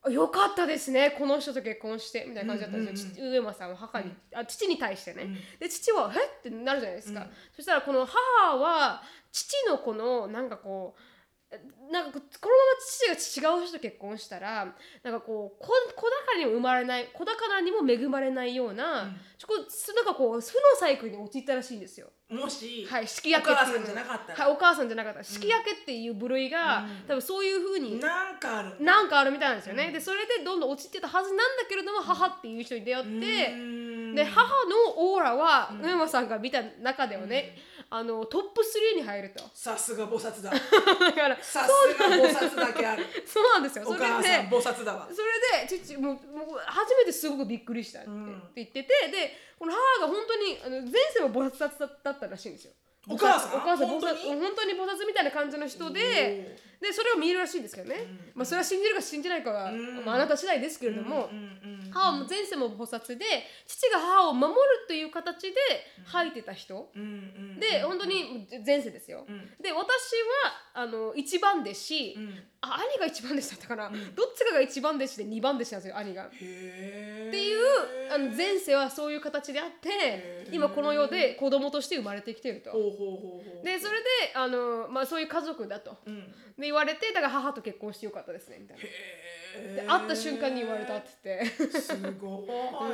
[0.03, 5.35] あよかったですねこの人と結婚してみたいな感じだったんですよ、うんうん父上間さんは母に、あ父に対してね、うん。
[5.59, 6.19] で父は「え？
[6.19, 7.31] っ?」てなるじゃないですか、うん。
[7.55, 11.01] そしたらこの母は父のこのなんかこう
[11.91, 12.55] なんかここの
[13.11, 14.67] まま父が違う人と結婚したら
[15.03, 19.17] なんかこう子子宝にも生まれない子宝にも恵まれないような、うん。
[19.39, 20.43] ちょこなんかこう負の
[20.79, 22.09] サイクルに陥ったらしいんですよ。
[22.29, 23.69] もし、はい、式焼けっていう。
[23.71, 24.45] お母さんじゃなかったら。
[24.45, 26.89] はい、お母さんじゃなかった式焼けっていう部類が、うん。
[27.09, 28.85] 多分そういうふうになんかある。
[28.85, 29.93] なんかあるみたいなんですよね、うん。
[29.95, 33.88] でそれでどんどん落ちてたはずなんだけれども、母っていう人に出会って、うん
[34.19, 35.83] で母のオーラはうん。
[35.83, 37.57] 上間さんが見た中ではね、
[37.89, 38.63] あのトップ
[38.95, 39.45] 3に入ると。
[39.55, 40.51] さすが菩薩だ。
[40.51, 43.07] だからさすが菩薩だけある。
[43.25, 43.85] そうなんですよ。
[43.85, 45.09] それお母さんで菩薩だわ。
[45.11, 48.09] それで父もうもう初めてすごくびっくりしたって,、
[48.57, 52.73] 言っててでこの母が本当にあの前世は菩薩だったらしいんですよ。
[53.09, 54.19] お母さんお母さん本当に？
[54.19, 58.31] 菩薩本当に菩薩みたいな感じの人ででそれを見るらしいんですけどね、うん。
[58.35, 60.05] まあ、それは信じるか信じないかは、うん。
[60.05, 61.29] まあ、あなた次第ですけれども、
[61.91, 63.25] 母も前世も菩薩で
[63.67, 65.57] 父が母を守るという形で
[66.05, 66.91] 吐いてた人、
[67.59, 69.51] で本当に前世ですよ、うん。
[69.61, 69.83] で私は
[70.75, 72.43] あの一番弟子、うん。
[72.61, 73.93] あ兄が一番弟子だったかな、ん。
[74.15, 76.27] どっちかが一番弟子で二番弟子なんですよ兄が。
[76.27, 77.59] っへていう
[78.13, 82.71] あの前世はそういう形であって今この世で子供として生まれてきてると。
[83.65, 85.97] でそれであの、まあ、そういう家族だと。
[86.59, 88.83] うんで言われてだから母と結婚してよかったですねみたいな。
[88.83, 89.39] へ
[89.77, 91.81] で会った瞬間に言われたって言って。
[91.81, 92.45] すご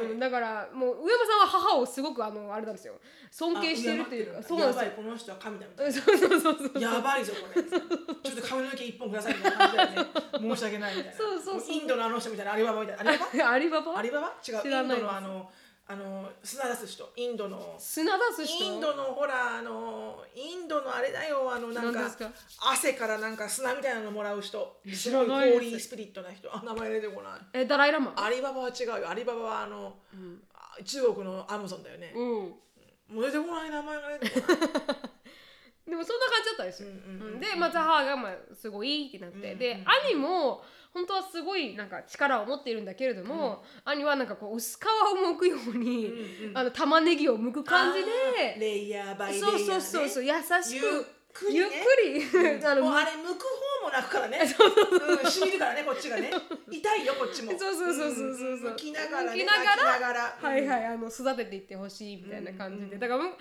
[0.01, 2.95] い、うん、だからもう上山さんは母をすごくあのあれなんですよ。
[3.31, 4.83] 尊敬してるっていうかそうなんですよ。
[4.85, 10.07] やばいこの人は神だみたいうん そうそうそうそうなやばいぞこれちょっと髪の毛一本くださいみたいな感じだよね
[10.55, 11.19] 申し訳ないみたいな。
[11.19, 12.53] そうそうそうインドのあの人みたいな。
[12.53, 13.11] アリババみたいな。
[13.11, 13.41] アリババ？
[13.51, 13.99] アリババ？
[13.99, 14.35] アリババ？
[14.47, 15.51] 違うインドのあの
[15.87, 17.13] あの砂出す人。
[17.15, 17.75] インドの。
[17.79, 18.65] 砂出す人？
[18.65, 21.53] インドのほらあのインドのあれだよ。
[21.53, 22.11] あのなんか
[22.73, 24.81] 汗からなんか砂みたいなのもらう人。
[24.87, 25.61] 知すごいらないです。
[25.61, 26.49] 氷スピリットな人。
[26.55, 27.41] あ名前出てこない。
[27.53, 28.15] えダライラマ？
[28.17, 29.11] アリババは違うよ。
[29.11, 29.97] アリババはあの、
[30.55, 33.17] あ中国のアマゾンだよね、うん。
[33.17, 34.59] もう出てこない名前が出てこない。
[35.87, 40.65] でもそんな感じだったんですよ、うんうんうんうんでまた母がまあすごいってなって、うんうんで兄も
[40.95, 51.07] 本当はすごいなんか力を持っているんだけれども、兄はなんかこう薄皮を剥くように、うんうんあの玉ねぎを剥く感じでレイヤーバイレイヤー、そうね、そうそうそう優しく
[51.51, 51.73] ゆっく
[52.05, 52.61] りね。
[52.65, 54.39] あのもうあれ剥く方も泣くからね。
[55.25, 56.31] うんしみるからねこっちがね。
[56.71, 57.59] 痛いよこっちも。
[57.59, 58.71] そうそうそうそうそうそう。
[58.71, 60.39] ん剥きながらねながら泣きながら。
[60.41, 63.37] はいはいあの育てていってほしいみたいな感じで、うんうんだからは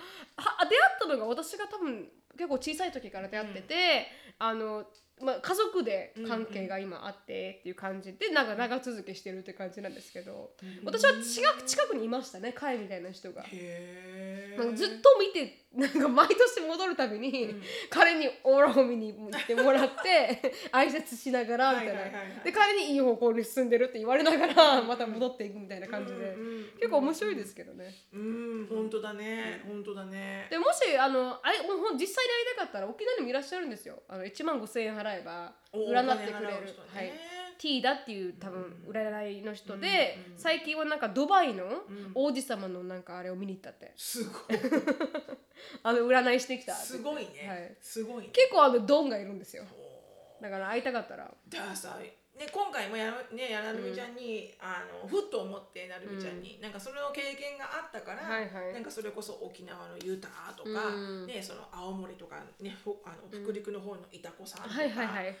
[0.68, 4.08] 出会ったのが私が多分結構小さい時から出会ってて、
[4.40, 4.84] あの
[5.22, 10.50] まあ、家族で関係が今あってっていう感じでなんか長続けしてるって感じなんですけど、
[10.84, 13.42] 私は近く近くにいましたね会みたいな人が。
[13.46, 17.62] へなんかずっと見てなんか毎年戻るたびに、うん。
[17.90, 26.36] 彼にオーラを見に行ってもらって 挨拶しながらみたいな、で彼にいい方向に進んでるって言われながらまた戻っていくみたいな感じで、
[26.76, 27.92] 結構面白いですけどね。
[28.12, 29.62] うん本当だね。
[29.66, 30.46] 本当だね。
[30.50, 32.08] でもしあのあれ実際に会い
[32.56, 34.02] たかったら沖縄にもいらっしゃるんですよ。
[34.08, 37.12] あの1万5000円払えばお占ってくれる、はい、
[37.58, 41.70] T だっていう多分占いの人で、うん最近はなんかドバイのん。
[42.14, 43.92] 王子様のなんかあれを見に行ったって。
[43.96, 44.32] すごい。
[45.82, 47.76] あの占いしてきたすごいね、はい。
[47.80, 48.30] すごいね。
[48.32, 49.64] 結構あのドンがいるんですよ。
[50.40, 51.32] だから会いたかったら。
[51.48, 51.98] だからさ、
[52.34, 58.74] ね、今回もやねやなるみちゃんに、あのふっと思ってなるみちゃんに、なんかそれの経験があったから、はいはい。
[58.74, 61.26] なんかそれこそ沖縄のユタとか、うん。
[61.26, 65.36] ねその青森とかねほあの北陸の方のいた子さんとか、はいはいはい。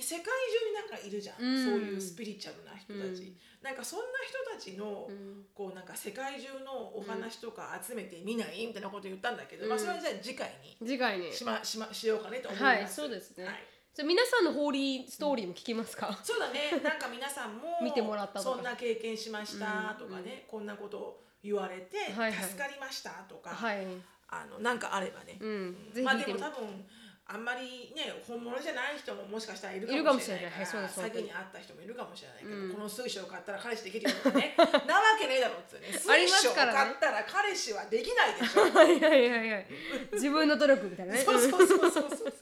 [0.00, 0.30] 世界中
[0.68, 1.64] になんかいるじゃん、うん。
[1.64, 3.36] そういうスピリチュアルな人たち、うん。
[3.62, 5.44] なんかそんな人たちの、うん。
[5.52, 9.68] こうなんか世界中のお話とか集めてみないみたいなこと言ったんだけど、うん。
[9.68, 11.30] まあそれはじゃあ次回に次回に。
[11.30, 12.80] しましましようかねと思います。
[12.80, 13.44] はいそうですね。
[13.44, 13.54] はい
[13.94, 22.48] じゃあ皆さんのホーリーストーリーも聞きますか、そうだね、なんか皆さんも 見てもらったそんな経験しましたとかね、こんなことを言われてはいはい。
[22.48, 23.86] 助かりましたとか、はい。
[24.28, 25.92] あのなんかあればね、うん。
[26.02, 26.84] まあでも多分
[27.26, 32.72] あんまりね本物じゃない人ももしかしたらいるかもしれないから詐欺にあった人もいるかもしれないけど、うん。
[32.74, 34.54] この水晶を買ったら彼氏できるよとかね。
[34.84, 35.88] なわけねえだろっつうね。
[35.88, 38.68] 水晶を買ったら彼氏はできないでしょ。
[38.68, 39.66] は いはいはいはい
[40.12, 41.20] 自分の努力みたいなね。
[41.24, 42.34] そうそうそうそうそう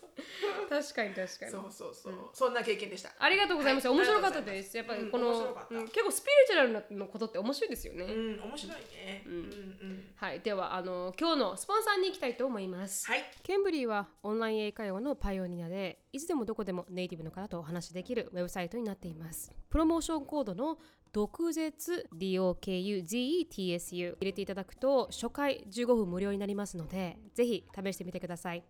[0.69, 1.53] 確かに確かに。
[1.53, 3.13] そうそうそう、そんな経験でした。
[3.19, 3.97] ありがとうございます、はい。
[3.97, 4.77] 面白かったです。
[4.77, 9.22] やっぱりこの、うん結構スピリチュアルなことって面白いですよね、うん面白いね、うん、うん
[10.33, 10.41] はい。
[10.41, 13.07] ではあの今日のスポンサーに行きたいと思います。
[13.07, 13.25] はい。
[13.43, 19.53] ケンブリーはオンライン英会話のパイオニアでいつでもどこでもネイティブの方とお話しできるウェブサイトになっています。
[19.69, 20.79] プロモーションコードの
[21.13, 28.65] 毒舌 DOKUZETSU 入れていただくと初回15分無料になりますのでぜひ試してみてください。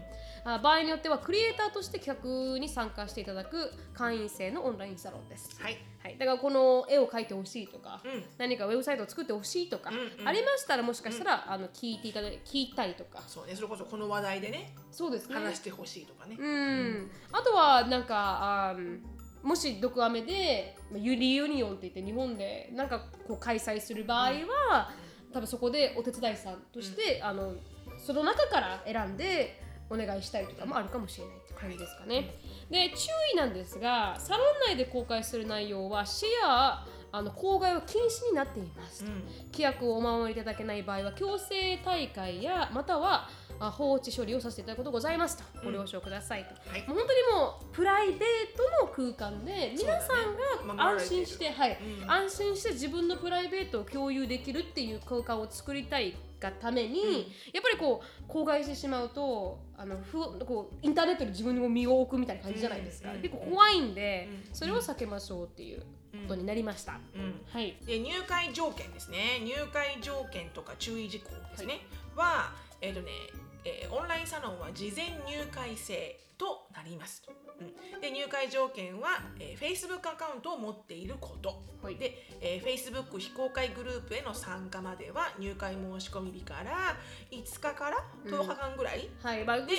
[0.45, 5.79] あ場合によってはクリエイターとして企画に参加していただく会員制のオンラインサロンです、はい。
[6.03, 8.25] はい、だからこの絵を描いてほしいとか、うん。
[8.37, 10.29] 何かウェブサイトを作ってほしいとか、うんうん。
[10.29, 13.23] ありましたらもしかしたら、あの聞いていただ聞いたりとか。
[13.27, 13.55] そうね。
[13.55, 15.35] それこそこの話題でねそうですね。
[15.35, 16.37] 話してほしいとかね。
[16.39, 18.99] うん、あとはなんかあー
[19.43, 24.31] もし毒アメでまあユリユニオンって言って日本でなんかこう開催する場合
[24.71, 24.91] は、
[25.33, 27.55] 多分そこでお手伝いさんとして、あの
[27.99, 32.35] その中から選んでお願いしたりとかもあるかもしれないって感じですかね。
[32.71, 39.05] で注意なんですがサロン内で公開する内容はシェアあの公害は禁止になっています、
[39.53, 43.29] 規約をお守りいただけない場合は強制大会やまたは
[43.61, 46.81] あ放置処理をさせていただくことございますとご了承くださいと、はい。
[46.89, 50.13] もう本当にもうプライベートの空間で皆さ
[50.73, 63.23] んが安心して、はい、うん安心して自分のプライベートを共有できるっていう空間を作りたいがために、やっぱりこう公害してしまうとあのふこうインターネットで自分の身を置くみたいな感じじゃないですか、うん。
[63.23, 64.55] 結構怖いんで、うん。
[64.55, 67.41] それを避けましょうっていうことになりました、うん。
[67.51, 67.77] はい。
[67.87, 69.41] で入会条件ですね。
[69.43, 71.81] 入会条件とか注意事項ですね、
[72.15, 73.11] はえっ、とね、
[73.65, 77.33] えーオンラインサロンは事前入会制となりますと、
[77.95, 81.97] うん、で入会条件は、えー、Facebook アカウントを持っていること、はい。
[81.97, 86.97] で、えー、Facebook 非公開グループへの参加までは入会申し込み日から
[87.31, 89.45] 5日から10日間ぐらい、はい。
[89.45, 89.79] まあ、後ろでね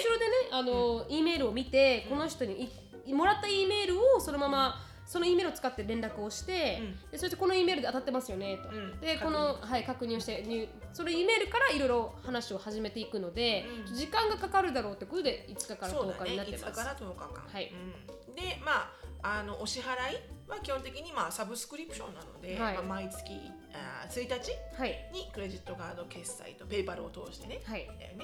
[0.51, 2.69] あの、E メールを見てこの人に
[3.05, 7.11] いもらった E メールをそのままその E メールを使って連絡をして、うん。
[7.11, 8.99] でそしてこの E メールで当たってますよねと、うん。
[8.99, 13.95] でこの、はい、確認をして入その E メールからいろいろ話を始めていくので、うん。
[13.95, 16.25] 時間がかかるだろうってことで5日から10そうだね。
[16.25, 16.71] 日になって5ます。
[16.71, 17.59] 日から10日間、
[18.35, 18.71] でま
[19.21, 19.87] ああのお支払い
[20.47, 22.73] は基本的にまあサブスクリプションなので、はい。
[22.75, 23.33] まあ、毎月
[23.73, 25.09] あー1日はい。
[25.13, 27.87] にクレジットカード決済とペイパルを通してね、はい。
[27.97, 28.15] ね。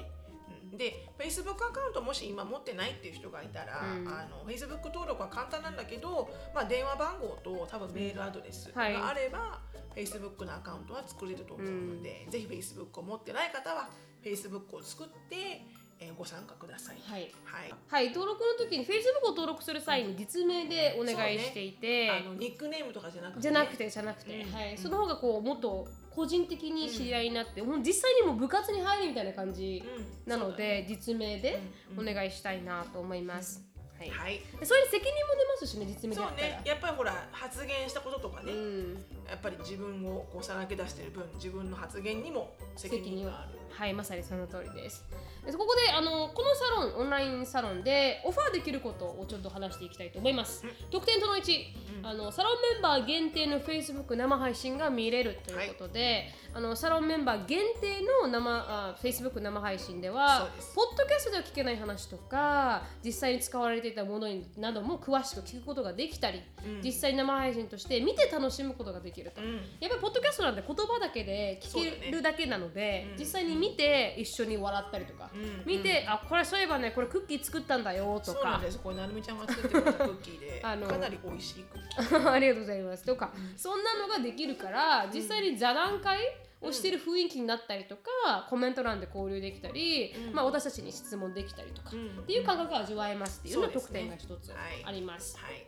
[0.72, 0.78] うん。
[0.78, 4.08] で Facebook アカウントもし今持ってないっていう人がいたら、うん。
[4.08, 8.96] あの Facebook 登録は簡単なんだけど、まあ、電話番号と多分メールアドレスがはい。
[8.96, 9.60] あれば、
[9.94, 13.90] Facebook のアカウントは作れると思うので、ぜひ Facebook を持ってない方は
[14.24, 15.66] Facebook を作って、
[16.00, 16.96] えーご参加ください。
[17.04, 17.32] はい。
[17.44, 17.72] はい。
[17.86, 24.52] はい、登録の時に Facebook を登録する際に実名でお願いしていて、あのニックネームとかじゃなくてね、じゃなくてじゃなくて、うん。
[24.52, 29.82] はい、その方がこうもっと個人的に知り合いになって、もう実際にもう部活に入るみたいな感じ
[30.26, 30.30] うん。
[30.30, 31.60] なので、実名で
[31.96, 32.08] うん。
[32.08, 33.72] お願いしたいなと思います。
[33.98, 34.10] はい。
[34.10, 34.40] はい。
[34.58, 36.48] でそれに責任も出ますしね実名でやったら。
[36.48, 36.62] ね。
[36.64, 43.62] やっぱりほら発言したこととかね、うん、やっぱり自分をこうさらけ出してる分自分の発言にも責任がある。
[43.72, 45.04] はいまさにその通りです。
[45.46, 51.52] でここであのこのサロンオンラインサロンでオファーできることをちょっと話していきたいと思います、特典との1、
[52.00, 52.06] うん。
[52.06, 66.82] あのサロンメンバー限定の Facebook 生配信が見れるということで、あのサロンメンバー限定の生あ Facebook 生配信でそはポッドキャストでは聞けない話とか実際に使われていたものになども詳しく聞くことができたり、うん。
[66.82, 69.56] 実際生配信として見て楽しむことができると、うん。
[69.80, 73.18] やっぱりポッドキャストなんで言葉だけで聞けるだけなので、うん。
[73.18, 75.62] 実際に見て一緒に笑ったりとか、うん。
[75.64, 78.40] 見て、あこれそういえばねこれクッキー作ったんだよとか。
[78.40, 78.78] そうなんです。
[78.78, 80.60] これなるみちゃんが作ってくれたクッキーで。
[80.64, 82.30] あのかなり美味しいクッキー。
[82.32, 83.04] ありがとうございます。
[83.04, 86.18] とか、そんなのができるから実際に座談会
[86.60, 90.34] をしてる雰囲気になったりとか、コメント欄で交流できたり、うん。
[90.34, 92.20] まあ、私たちに質問できたりとか、うん。
[92.20, 95.36] っていう感覚が味わえますっていうのが特典が一つはいあります。
[95.38, 95.66] はい。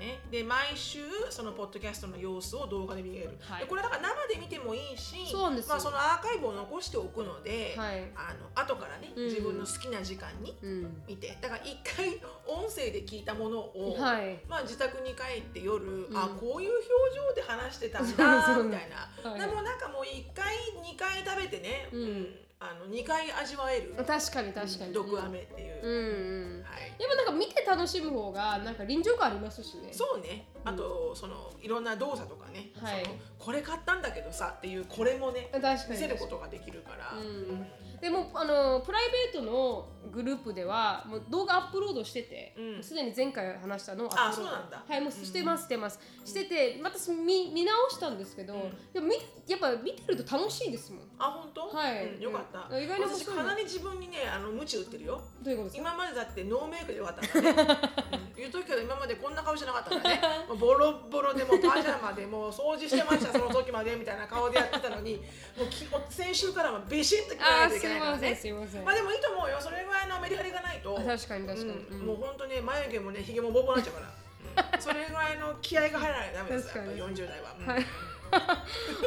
[0.00, 0.20] ね。
[0.30, 3.36] で毎週そのポッドキャストの様子を動画で見れる。
[3.40, 3.60] はい。
[3.60, 8.10] でこれだから生で見てもいいし、そまあそのアーカイブを残しておくので、はい。
[8.16, 9.24] あの後からね、うん。
[9.26, 11.02] 自分の好きな時間にうん。
[11.06, 14.40] 見て、だから一回音声で聞いたものを、はい。
[14.48, 16.16] まあ自宅に帰って夜、ん。
[16.16, 19.30] あこういう表情で話してたん そうだそうみたいな。
[19.30, 19.40] はい。
[19.40, 23.94] でもなんかもう一回二回食べてね、うんあの二回味わえる。
[24.06, 24.92] 確かに確かに。
[24.92, 25.80] 毒飴っていう。
[25.82, 26.94] うんうんはい。
[27.00, 29.88] やっぱなんか見て楽しむ方がなんか臨場感ありますしね。
[29.92, 30.46] そうね。
[30.62, 37.18] あと、そのいろんな動作とかね、はいそのこれ買ったんだけどさっていうこれもね確かに見せることができるから。
[37.18, 37.66] うん
[38.00, 42.82] でもあのプライベートのグループではもう動画アップロードしててうん。
[42.82, 44.56] すで、に前回話したのをアップロード。
[44.56, 44.84] あそうなんだ。
[44.88, 48.92] はいもうしてますしてます、しててまた見見直したんですけど、うん。
[48.92, 51.02] でも見やっぱ見てると楽しいですもん。
[51.18, 51.76] あ本当？
[51.76, 52.14] はい。
[52.14, 52.74] うんよかった。
[52.74, 52.82] うん。
[52.82, 55.20] 意外に面私かなり自分にねあの鞭打ってるよ。
[55.42, 57.78] どういうことですか今までだってノーメイクでよかったからね。
[58.12, 58.34] うん。
[58.36, 60.20] 言うとくけど今までこんな顔してなかったからね。
[60.58, 65.16] ボロボロでもうパジャマでもう掃除してましたその時までみたいな顔でやってたのに、
[65.56, 68.36] もうき先週からはビシッと決めないといあーすいません。
[68.36, 69.58] すいません、まあでもいいと思うよ。
[69.60, 70.98] それぐらいのメリハリがないと。
[70.98, 72.06] あ確かに確かに、うんうん。
[72.06, 74.82] もう本当ね眉毛もねひげもボーボーになっちゃうから、 うん。
[74.82, 77.66] それぐらいの気合が入らないとダメですよやっぱ40代は、うん。
[77.68, 77.86] はい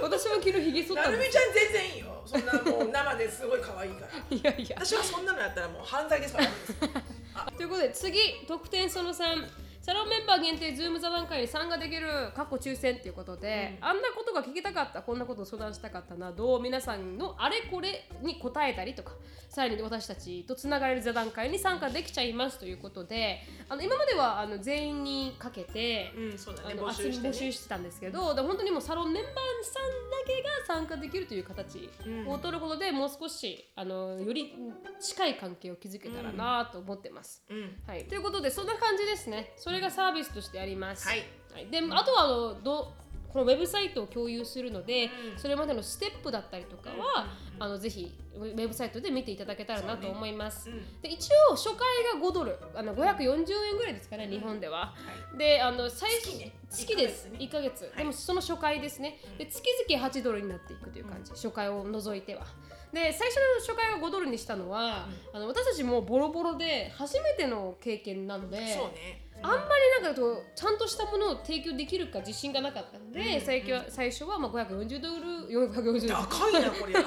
[0.02, 2.22] 私も昨日ひげ剃ったなるみちゃん全然いいよ。
[2.26, 4.12] そんなもう生ですごい可愛いから。
[4.30, 4.76] いやいや。
[4.80, 9.48] 私はそんなのやったらもう犯罪ですから、ということで次特典その3
[9.84, 19.12] サロンメンバー限定ズーム座談会に参加できる過去抽選っていうことで、あんなことが聞きたかったこんなことを相談したかったなど皆さんのあれこれに答えたりとか
[19.50, 31.90] さらに私たちとつながれる座談会に参加できちゃいますということであの今まではあの全員にかけて、うんそうだねあの募集して、ね、募集してたんですけど、で本当にもうサロンメンバーさんだけが参加できるという形
[32.26, 34.56] を取ることで、もう少しあのより
[35.02, 37.44] 近い関係を築けたらなと思ってます。
[37.50, 37.78] うん。
[37.86, 39.52] はい、ということでそんな感じですね。
[39.58, 41.08] それがサービスとしてあります。
[41.08, 41.24] はい。
[41.54, 42.94] はい、であとはあのど
[43.34, 45.40] このウェブサイトを共有するので、うん。
[45.40, 47.26] それまでのステップだったりとかは、
[47.60, 50.70] あのぜひウェブサイトで見ていただけたらなと思います。
[50.70, 51.02] うん。
[51.02, 51.80] で一応初回
[52.20, 52.56] が5ドル。
[52.76, 54.80] あの540円ぐらいですかね、日本では。
[54.80, 54.94] は
[55.38, 56.54] であの最月ね。
[56.70, 57.30] 月です。
[57.40, 59.20] 一1ヶ月、でもその初回ですね。
[59.40, 62.46] で月々8ドルになっていくという感じ、初回を除いては
[62.94, 69.24] で最初の初回が5ドルにしたのは、あの私たちもボロボロで初めての経験なのでそうね。
[69.42, 77.04] あんまりなんかとちゃんとしたものを提供できるか自信がなかったので、最近は最初はまあ540ドル440ドル高いなこれは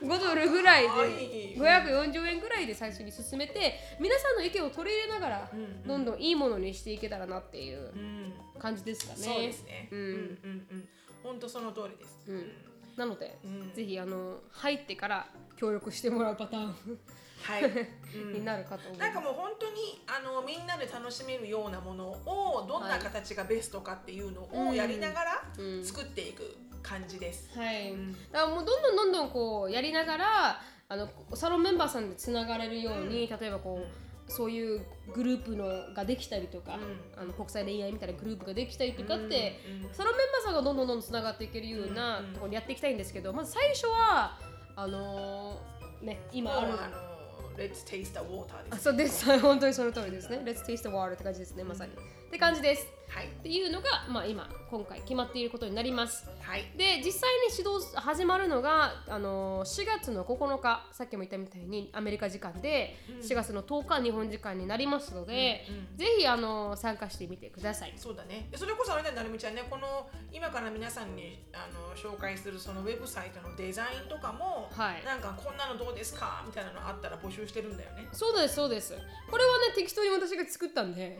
[0.00, 8.32] 5ドルぐらい高でい540円ぐらいで最初に進めて皆さんの意見を取り入れながら、うんどんどんいいものにしていけたらなっていううん。
[8.60, 9.18] 感じですかね。
[9.18, 9.88] そうですね。
[9.90, 9.98] うん。
[9.98, 10.88] うんうんうん。
[11.24, 12.30] 本当その通りです。
[12.30, 13.72] うんなので、うん。
[13.74, 15.26] ぜひあの入ってから
[15.56, 16.74] 協力してもらうパターン
[17.42, 17.64] はい。
[17.64, 18.32] うん。
[18.32, 19.00] になるかと思います。
[19.00, 25.84] なんかもう本当にあのみんなで楽しめるようなものをどんな形がベストかっていうのをやりながらうん。
[25.84, 27.50] 作っていく感じです。
[27.58, 28.12] はい、うん。
[28.30, 34.80] だからもうどんどんどんどんこうやりながらあのサロンメンバーさんでつながれるように、例えばこうそういう
[35.14, 35.64] グループの
[35.94, 37.22] ができたりとか、うん。
[37.22, 44.38] あの国際恋愛みたいなグループができたりとかって、うんうんサロンメンバーさんがどんどんどんどんつながっていけるようなうんところにやっていきたいんですけど、まず最初は
[44.76, 46.72] あのーね今ある。
[46.72, 47.10] あの
[47.56, 48.74] Let's taste the water です。
[48.74, 49.24] あそうです。
[49.40, 50.38] 本当にその通りですね。
[50.44, 53.26] Let's taste the water って感じですねまさに、って感じですはい。
[53.26, 56.28] っていうのが、まあ、今今回決まっていることになります。
[56.40, 56.64] はい。
[56.76, 67.94] で実際に指導始まるのが、あのー4月の9日さっきも言ったみたいにアメリカ時間で4月の10日日本時間になりますので、うんぜひ、あのー参加してみてください。
[67.96, 68.48] そうだね。
[68.50, 75.04] でそれこそあれだよなるみちゃんね、この今から皆さんにあの紹介するそのウェブサイトのデザインとかも、はい。
[75.04, 76.44] なんかこんなのどうですか？
[76.46, 78.08] みたいなのあったら募集してるんだよね。
[78.12, 78.94] そうですそうです。
[79.30, 81.18] これはね適当に私が作ったんで、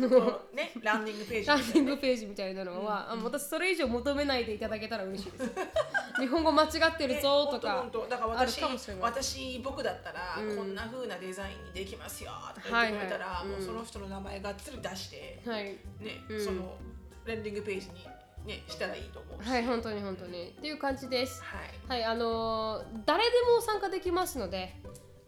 [0.00, 5.50] うん、そのねランディングページランディングページみたいなのは、あの私それ以上求めないでいただけたら嬉しいです。
[6.18, 9.02] 日本語間違ってるぞとか、だから私かもしれない。
[9.04, 13.48] 私僕だったら、うんこんな風なデザインにできますよとか言ってくれたら、はいはい。
[13.48, 13.66] もううん。
[13.66, 15.64] その人の名前がっつり出して、はい。
[15.64, 15.78] ね、
[16.28, 16.44] うん。
[16.44, 16.76] その
[17.24, 18.06] ランディングページに
[18.46, 19.48] ねしたらいいと思うし。
[19.48, 20.48] はい本当に本当に。
[20.48, 21.42] っていう感じです。
[21.42, 21.70] はい。
[21.88, 24.74] はいあのー誰でも参加できますので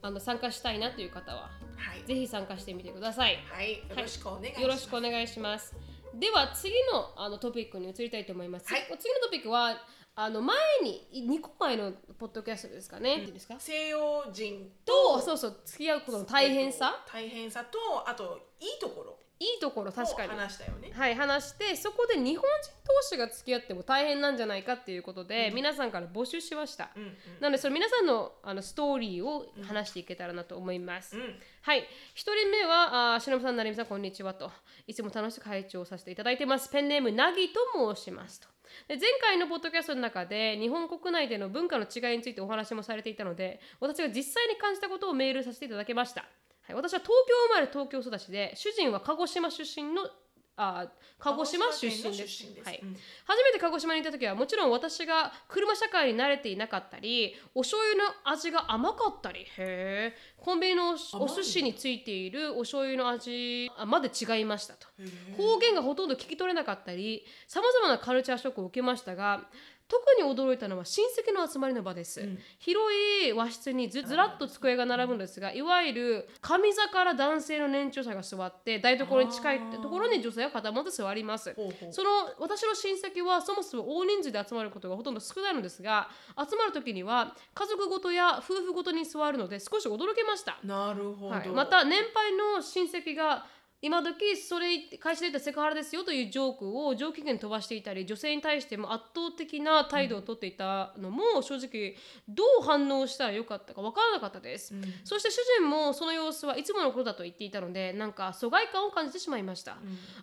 [0.03, 2.05] あの参加したいなという方ははい。
[2.07, 3.39] ぜひ参加してみてください。
[3.51, 4.63] はい、よろしくお願いします。
[4.63, 5.75] よろしくお願いします。
[6.15, 8.83] では次のあのトピックに移りたいと思います、はい。
[8.83, 9.77] 次のトピックは
[10.15, 13.55] あの前に2個前のポッドキャストですかね、いいですか？
[13.59, 17.03] 西洋人ととそうそう付き合うことの大変さ。
[17.11, 20.93] 大変さとあといいところいいところ確かをに話したよね。
[20.95, 27.17] はい話してそこで日本人同士が付き合っても大変なんじゃないかっていうことで、皆さんから募集しました、うんうん。
[27.41, 31.41] なのでそれ皆さんのあのストーリーを話していけたらなと思います、うん。
[31.63, 34.51] はい一人目はあしのぶさんなるみさんこんにちはと。
[34.87, 36.69] いつも楽しく拝聴させていただいてます。
[36.69, 37.61] ペンネームなぎと
[37.95, 38.49] 申しますと。
[38.89, 46.25] で前回のポッドキャストの中で日本国内での文化の違いについてお話もされていたので私が実際に感じたことをメールさせていただきました、
[46.63, 50.09] はい、私は東京生まれ東京育ちで主人は鹿児島出身の
[50.57, 50.87] あ
[51.19, 52.45] 鹿児島出身です。
[52.65, 52.81] はい。
[52.83, 52.97] うん。
[53.25, 59.41] 初めて鹿児島に行った時はもちろん私が車社会に慣れていなかったりお醤油の味が甘かったり。
[59.41, 64.89] へえコンビニのおお寿司についているお醤油の味あまで違いましたと。
[65.37, 69.49] 方言がほとんど聞き取れなかったりさまざまなカルチャーショックを受けましたが
[69.89, 72.27] 特に驚いたのは親戚の集まりの場です、
[72.59, 72.95] 広
[73.27, 81.55] い和室にずずらっと机が並ぶんですがいわゆる上座から男性の年長者が座って台所に近いところに女性が固まって座ります。
[81.91, 91.35] その私の親戚はそもそも大人数で集まることがほとんど少ないのですが集まる時には家族ごとや夫婦ごとに座るので少し驚きました、なるほど。
[91.35, 93.47] はい、また年配の親戚が
[93.83, 101.97] 今時それ会社で言ったらセクハラですよというジョークを上機嫌に飛ばしていたり女性に対しても圧倒的な態度をとっていたのも正直
[102.29, 109.77] どう反応したらよかったか分からなかったです、そして主人もその様子はいつものことだと言っていたのでなんか疎外感を感じてしまいました、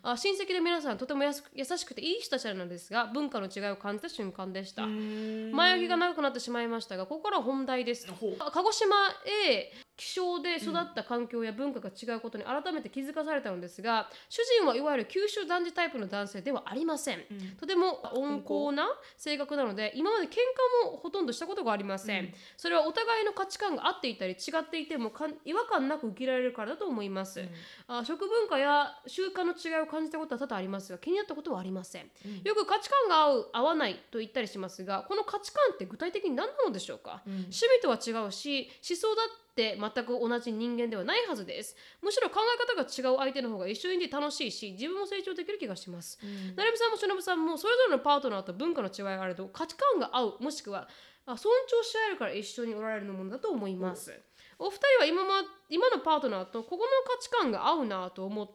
[0.04, 4.86] あ親戚の皆さんとてもやす優しくていい人たちなんですが文化の違いを感じた瞬間でした。
[4.86, 8.08] 前置きが長くなってしまいましたがここから本題です。
[8.08, 8.96] 鹿児島
[9.26, 17.40] へ気象で育った環境や文化が違うことに改めて気づかされたたのですが主人はいわゆる九州男児タイプの男性ではありません、うん。
[17.58, 18.88] とても温厚な
[19.18, 22.34] 性格なので今まで喧嘩もほとんどしたことがありません、うん。
[22.58, 25.12] それはお互いの価値観が合っていたり違っていても
[25.46, 27.42] 違和感なく受けられるからだと思います、
[27.88, 32.42] あ食文化や習慣の違いを感じたことは多々ありますが気になったことはありません、うん。
[32.44, 37.34] よく価値観が合う合わないと言ったりしますがこの価値観って具体的に何なのでしょうか、うん。
[37.34, 41.76] 趣味とは違うし思想だって全く同じ人間ではないはずです。
[42.02, 46.20] むしろ考え方が違う相手の方が一緒にいて楽しいし自分も成長できる気がします。
[46.24, 46.56] うん。
[46.56, 50.88] 成美さんも忍さんもそれぞれのパートナーと文化の違いがあると価値観が合うもしくは
[51.26, 54.20] あ尊重し合えるから一緒におられるものだと思います、
[54.58, 58.50] お二人は今,、ま、今のパートナーとここの価値観が合うなと思う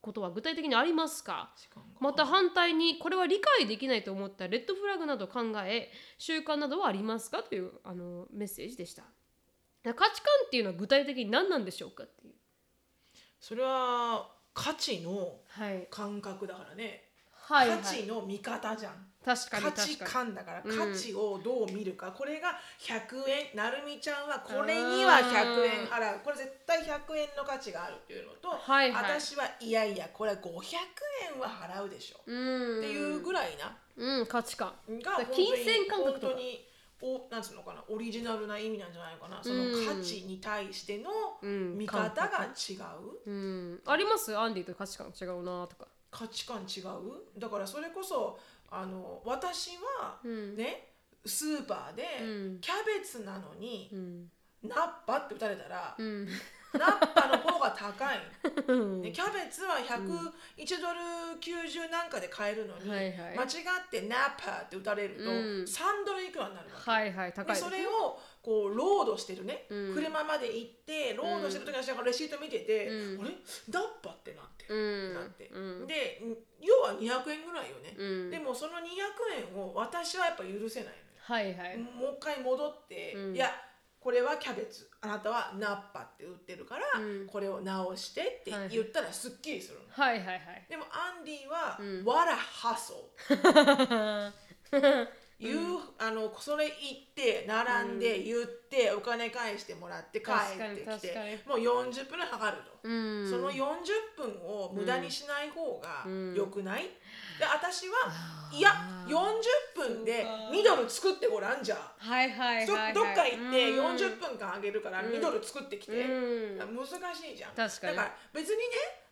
[0.00, 1.52] ことは具体的にありますか。
[2.00, 7.42] また反対にこれは理解できないと思ったレッドフラグなど考え習慣などはありますか？
[7.42, 9.04] というあのメッセージでした
[9.94, 12.34] 価値観っていうのは具体的に何なんでしょうかっていう。
[13.40, 15.86] それは価値のはい。
[15.90, 18.92] 感覚だからね、はい、はい、価値の見方じゃん。
[19.24, 20.26] 確かに価値確かに。
[20.26, 20.92] 観だからうん。
[20.92, 23.56] 価値をどう見るか、これが100円。
[23.56, 26.20] なるみちゃんはこれには100円払う。
[26.24, 29.20] これ絶対100円の価値があるっていうのと、はいはい。
[29.20, 30.38] 私はいやいやこれ500
[31.34, 32.78] 円は払うでしょ、うん。
[32.78, 34.72] っていうぐらいなうん価値観。
[34.88, 36.26] が金銭感覚とか。
[36.28, 36.66] 本当に
[37.02, 39.40] おなんつうのかなオリジナルな意味なんじゃないかな。
[39.42, 41.10] その価値に対しての
[41.42, 41.76] うん。
[41.76, 42.74] 見方が違
[43.26, 43.80] う、うん。
[43.86, 44.36] あります？
[44.36, 45.88] アンディと価値観違うなとか。
[46.10, 47.38] 価値観違う？
[47.38, 48.38] だからそれこそ
[48.70, 50.56] あの私はうん。
[50.56, 50.88] ね、
[51.24, 52.58] スーパーでうん。
[52.60, 54.30] キャベツなのにうん。
[54.62, 56.28] ナッパって打たれたら、うん
[56.72, 58.18] ナッパの方が高い、
[59.12, 61.00] キャベツは101ドル
[61.40, 63.38] 90なんかで買えるのに、はいはい。
[63.38, 65.28] 間違ってナッパって打たれると、うん。
[65.64, 69.94] 3ドルいくらになるわけ、はいはい高いそれをこうロードしてるね、うん。
[69.94, 73.24] 車まで行ってロードしてる時に私がレシート見てて、うん。
[73.24, 73.30] あれ？
[73.70, 75.14] ナッパってなってうる、ん。
[75.14, 75.86] なって、うん。
[75.86, 76.22] で
[76.60, 78.30] 要は200円ぐらいよね、うん。
[78.30, 80.96] でもその200円を私はやっぱ許せないのよ。
[81.18, 81.78] はいはい。
[81.78, 83.34] もう一回戻って、うん。
[83.34, 83.50] いや
[84.06, 84.88] これはキャベツ。
[85.00, 87.26] あなたはナッパって売ってるから、うん。
[87.26, 90.64] これを直してってはい言ったらすっきりするの、はいはいはい。
[90.70, 92.04] でもアンディは 「うん。
[92.04, 93.10] What a hustle」
[95.40, 96.76] 言う、あのそれ言っ
[97.16, 103.28] て並んで言って、お金返してもらって帰ってきてもう40分かかると、うん。
[103.28, 103.58] その40
[104.16, 106.90] 分を無駄にしない方が良くない、
[107.38, 108.10] で私は
[108.52, 108.70] いや
[109.06, 109.14] 40
[109.74, 112.94] 分でミドル作ってごらんじゃあはいはいどはいはい。
[112.94, 113.96] どっか行ってうん。
[113.96, 116.76] 40分間あげるからミドル作ってきて、うん。
[116.76, 117.54] 難しいじゃん。
[117.54, 117.96] 確かに。
[117.96, 118.62] だから別にね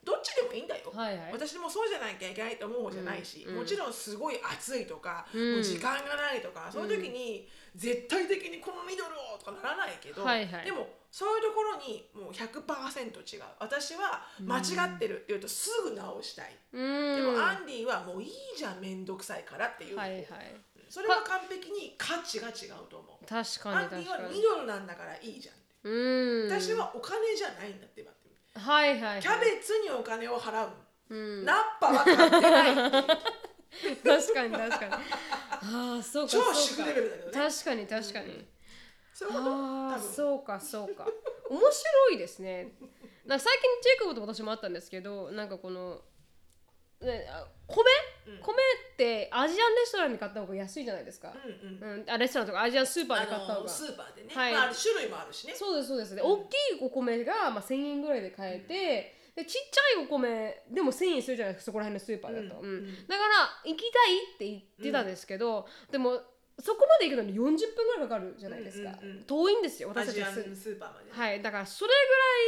[0.04, 1.32] どっちでもいいんだよ、はいはい。
[1.32, 3.56] 私もそうじゃなきゃいけないと思う方じゃないし、うん。
[3.56, 5.52] もちろんすごい暑いとか、うん。
[5.54, 10.64] もう時間がないとかそういう時に絶対的にこのミドルをとかならないけど、はいはい。
[10.64, 13.42] でもそういうところにもう100%違う。
[13.60, 17.16] 私は間違ってるって言うとすぐ直したい、うん。
[17.16, 20.26] でもアンディはもういいじゃん面倒くさいからっていう、はいはい。
[20.90, 23.24] それは完璧に価値が違うと思う。
[23.26, 25.54] 確かアンディはミドルなんだからいいじゃん。
[25.88, 26.50] うん。
[26.50, 28.58] 私はお金じゃないんだってばって。
[28.58, 29.22] はいはいはい。
[29.22, 30.70] キャベツにお金を払う、
[31.10, 31.44] うん。
[31.44, 32.74] ナッパは買ってない
[34.02, 34.92] 確かに確かに。
[34.92, 36.90] ああそうか超そうか。
[36.90, 37.50] レベルだけどね。
[37.50, 38.46] 確かに確かに、
[39.14, 39.50] そういうこと？
[39.50, 41.06] ああそうかそうか。
[41.48, 42.72] 面白いですね。
[43.24, 46.02] なんか最近ジェイコブと私もあったんですけどなんかこの、
[47.00, 47.82] ね、あ米、
[48.26, 48.38] うん。
[48.40, 48.54] 米
[48.92, 52.00] ってアジアンレストランで買った方が安いじゃないですか、うんうん。
[52.00, 53.60] うん、あレストランとかアジアンスーパーあで買った方が。
[53.62, 54.52] のスーパーでね、はい。
[54.52, 55.54] まあ、種類もあるしね。
[55.54, 56.14] そうですそうです。
[56.14, 56.46] で、大きい
[56.80, 62.70] お米が、まあ、1000円ぐらいで買えて、でちっちゃいお米でも1000円するじゃないですかそこら辺のスーパーだと、うん。
[62.70, 63.06] うん。
[63.06, 66.20] だから行きたいって言ってたんですけど、でも
[66.61, 69.24] そこまで行くのに40分ぐらいかかるじゃないですか、うんうんうん。
[69.24, 70.16] 遠いんですよ私たち。
[70.55, 71.90] スーパーまで、はいだからそれ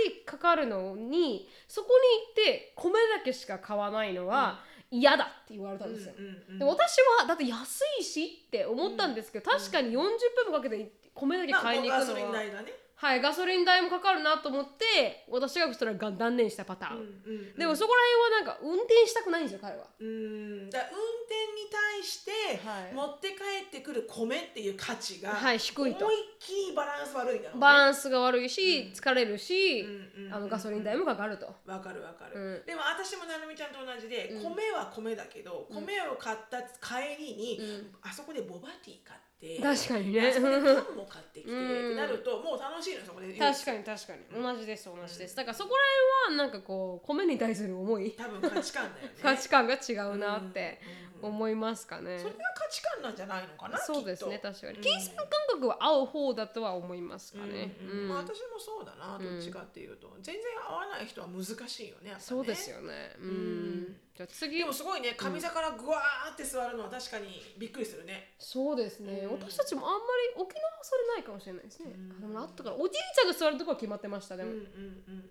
[0.07, 1.89] ぐらいかかるのにそこ
[2.37, 6.59] に行って米だけしか買わないのは嫌だって言われたんですよ、うんうんうん。
[6.59, 18.01] で私はだって安いしって思ったんですけど、確かに40分もかけて米だけまあ買いに行くのは、代がね、はいガソリン代もかかるなと思って私がそれが断念したパターン、でもそこら
[18.41, 19.85] 辺はなんか運転したくないんですよ彼は。
[20.01, 20.71] うん。
[20.71, 22.31] だから運転に対して
[22.67, 22.95] はい。
[22.95, 26.07] 持って帰ってくる米っていう価値がはい低いと。
[26.07, 27.61] 思いっきりバランス悪いんだろうね。
[27.61, 29.85] バランスが悪いし、疲れるし、
[30.33, 32.67] あのガソリン代もかかると、わかるわかる、うん。
[32.67, 34.43] でも私もなるみちゃんと同じで、うん。
[34.55, 37.95] 米は米だけど米を買った帰りに、うん。
[38.01, 39.61] あそこでボバティー買ってって。
[39.61, 40.29] 確かにね。
[40.29, 43.33] あそこでパンも買ってきてうんってなるともう楽しいのそこで。
[43.35, 44.43] 確かに確かに。
[44.43, 45.37] 同じです同じです。
[45.37, 45.83] だからそこら
[46.27, 48.13] 辺はなんかこう米に対する思い。
[48.13, 49.15] 多分価値観だよね。
[49.23, 50.81] 価値観が違うなって
[51.27, 52.19] 思いますかね。
[52.19, 54.77] それが価値観なんじゃないのかなそうですね確かに。
[54.77, 54.83] うん。
[54.83, 57.77] 金銭感覚は合う方だとは思いますかね。
[57.81, 58.09] うんうんうん。
[58.09, 63.15] まあ、私もそうだなどっちかっていうと、全然合わない人は難しいよねそうですよね。
[63.19, 63.29] うん。
[63.29, 63.97] うん。
[64.17, 64.59] じゃあ次。
[64.59, 68.35] でもすごいね上座からぐわーって座るのは確かにびっくりするね。
[68.39, 69.33] そうですね、うん。
[69.33, 69.99] 私たちもあんま
[70.37, 72.17] り沖縄はそれないかもしれないですね、うん。
[72.17, 74.53] あでもあったからおじいちゃんが座るとこは決まってましたでも,、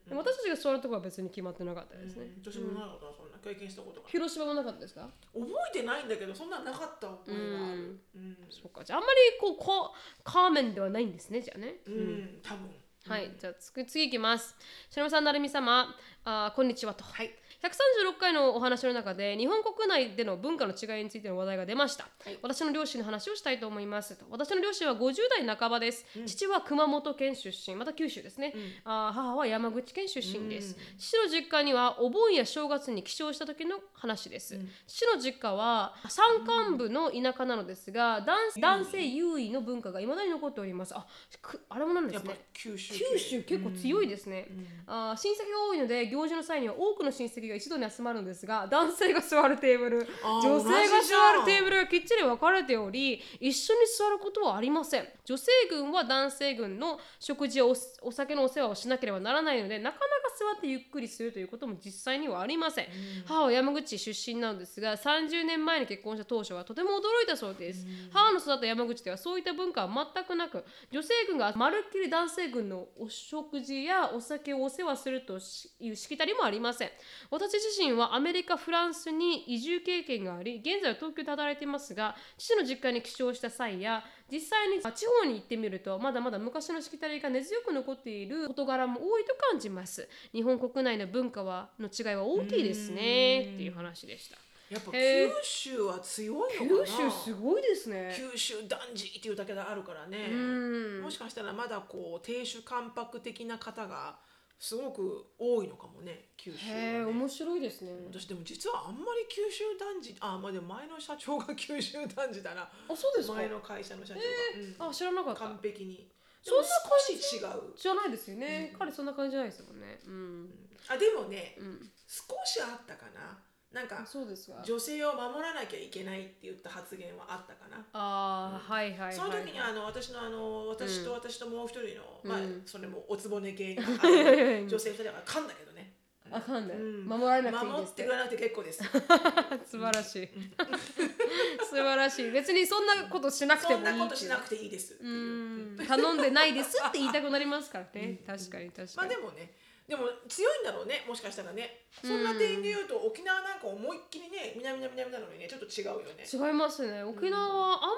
[0.07, 2.43] でも私たちが座るとこは別に決まってなかったですね、うん。
[2.43, 4.07] 私もなかったなそんな経験したことが。
[4.09, 5.09] 広島もなかったですか？
[5.33, 7.99] 覚えてないんだけどそんななかった覚えがある。
[8.15, 8.38] うん。
[8.49, 12.69] そうかじゃああんまりこうこうカーメンではないんですねじゃあね、うん、多分。
[13.07, 14.55] はいじゃあ次次いきます。
[14.89, 15.95] しのぶさんなるみ様。
[16.23, 17.03] あーこんにちはと。
[17.03, 17.31] はい
[17.64, 22.38] 136回のお話の中で日本国内での文化の違いについての話題が出ました、はい。
[22.41, 24.16] 私の両親の話をしたいと思います。
[24.16, 27.76] と私の両親は50代半ばです、父は熊本県出身。
[27.76, 28.53] また九州ですね、
[28.84, 40.93] あー母は山口県出身です、父の実家にはお盆や正月に帰省した時の話です、父の実家は山間部の田舎なのですが男男性優位の文化が未だに残っております。
[40.95, 41.06] あ
[41.41, 44.47] くあれもなんでやっぱすね九州九州結構強いですね、
[44.88, 55.08] あー親戚が多いので行事の際には多くの親戚が一度に集まるんですが男性が座るテーブル女性が座るテーブルがきっちり分かれており一緒に座ることはありません。
[55.24, 62.88] 女性軍は男性軍の食事やおお酒のお世話をしなければならないのでなかなか座ってゆっくりするということも実際にはありません、
[63.26, 75.39] 母は山口出身なのですが30年前に結婚した当初はとても驚いたそうです、母の育った山口ではそういった文化は全くなく女性軍がまるっきり男性軍のお食事やお酒をお世話すると
[75.80, 76.89] いうしきたりもありません
[77.36, 90.07] 私自身はアメリカフランスに移住経験があり現在は東京で働いていますが父の実家に帰省した際や実際に地方に行ってみるとまだまだ昔のしきたりが根強く残っている事柄も多いと感じます。
[90.31, 94.38] 日本国内の文化はの違いは大きいですねっていう話でした。
[94.69, 98.15] やっぱ九州は強いのか九な州すごいですね。
[98.15, 100.29] 九州男児っていうだけであるからね。
[100.31, 101.01] うん。
[101.01, 104.15] もしかしたらまだこう亭主関白的な方が
[104.58, 107.91] すごく多いのかもね九州は、へえね、面白いですね。
[108.08, 112.62] 私でも実はあんまり九州男児あまあでも前の社長が九州男児だな。
[112.64, 113.36] あそうですか。
[113.36, 114.89] 前の会社の社長が、うん。
[114.89, 115.41] あ知らなかった。
[115.41, 116.10] 完璧に。
[116.41, 117.74] そんなでも少し違う。
[117.76, 119.99] じゃないですよね、彼そんな感じじゃないですもんね。
[120.06, 121.91] うん、あでもね、ん。
[122.08, 123.44] 少しあったかな
[123.76, 124.63] なんかそうですか。
[124.63, 127.84] 女性を守らなきゃいけないって言った発言はあったかな。
[127.91, 132.61] ああ、はいはいはい、はい、その時にあの私のあの私と私ともう一人の、まあうん。
[132.65, 133.84] それもおつぼね系の
[134.65, 135.93] 女性二人が噛んだけどね。
[136.32, 137.05] あかんない、うん。
[137.05, 138.03] 守られなくていい守っですって。
[138.03, 138.84] てくれなくて結構です。
[139.67, 140.30] 素晴らしい。
[141.69, 142.32] 素晴らしい。
[142.32, 145.86] 別にそんなことしなくてそんもいいなことしなくていいですってういう、ん。
[145.86, 148.21] 頼んでないですって言いたくなりますからね。
[148.26, 149.53] 確かに確まかに、あでもね
[149.88, 151.86] でも強いんだろうねもしかしたらね。
[152.01, 156.25] そんな点で言うと沖縄なんか思いっきりね南南南なのにねちょっと違うよね。
[156.25, 157.03] 違いますね。
[157.03, 157.95] 沖縄はあんま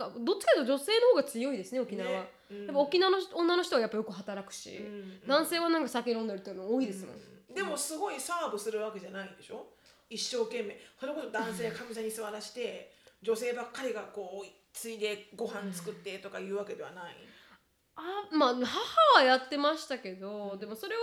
[0.00, 2.10] なんかどっちかというと女性の方が強いですね沖縄。
[2.10, 2.28] は、ね。
[2.50, 2.64] うん。
[2.64, 9.66] やっぱ沖縄の女の人はやっぱよく働くし、うん男性はなんか酒飲んでるっていうの多いですもん、でもすごいサーブするわけじゃないでしょ？
[10.08, 10.78] 一生懸命。
[10.98, 17.16] それこそ男性 上座に座らして女性ばっかりがこうついでご飯作ってとかいうわけではない、
[17.96, 21.00] あまあ母はやってましたけど、でもそれは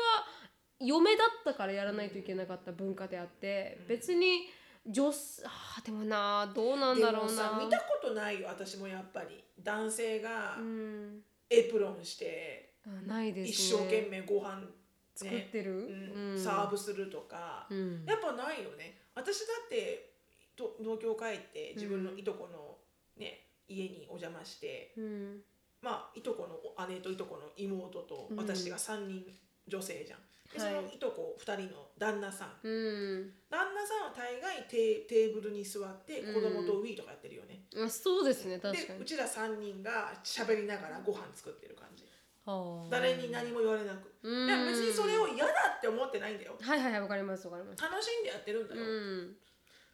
[0.80, 4.50] 嫁だったからやらないといけなかった文化であって、別に
[4.86, 9.44] 女性あーでもなどうなんでだろうもさな見たことないよ私もやっぱり。
[9.62, 11.20] 男性がうん。
[11.50, 13.78] エプロンしてあないですね。
[13.78, 14.68] 一生懸命ご飯、ね、
[15.16, 16.40] 作ってる、うんうん。
[16.40, 18.06] サーブするとか、うん。
[18.06, 19.00] やっぱないよね。
[19.16, 20.14] 私だって
[20.56, 22.78] と東京帰って自分のいとこの、
[23.18, 25.42] ね家にお邪魔してうん
[25.84, 29.26] まあいとこの姉といとこの妹とうん私が3人
[29.68, 30.20] 女性じゃん。
[30.54, 37.66] ではいそのいとこ2人の旦那さんうん旦那さんは大概テーテーブルに座って子供とウィーとかやってるよね。
[37.76, 42.06] あそうですね確かにでうちら3人が喋りながらご飯作ってる感じ。
[42.46, 44.14] はあ誰に何も言われなく。
[44.22, 46.56] うんでも別にそれを嫌だって思ってないんだよ。
[46.62, 48.82] はいはいはいわかりますわかります楽しんでやってるんだよ。
[48.82, 49.36] うん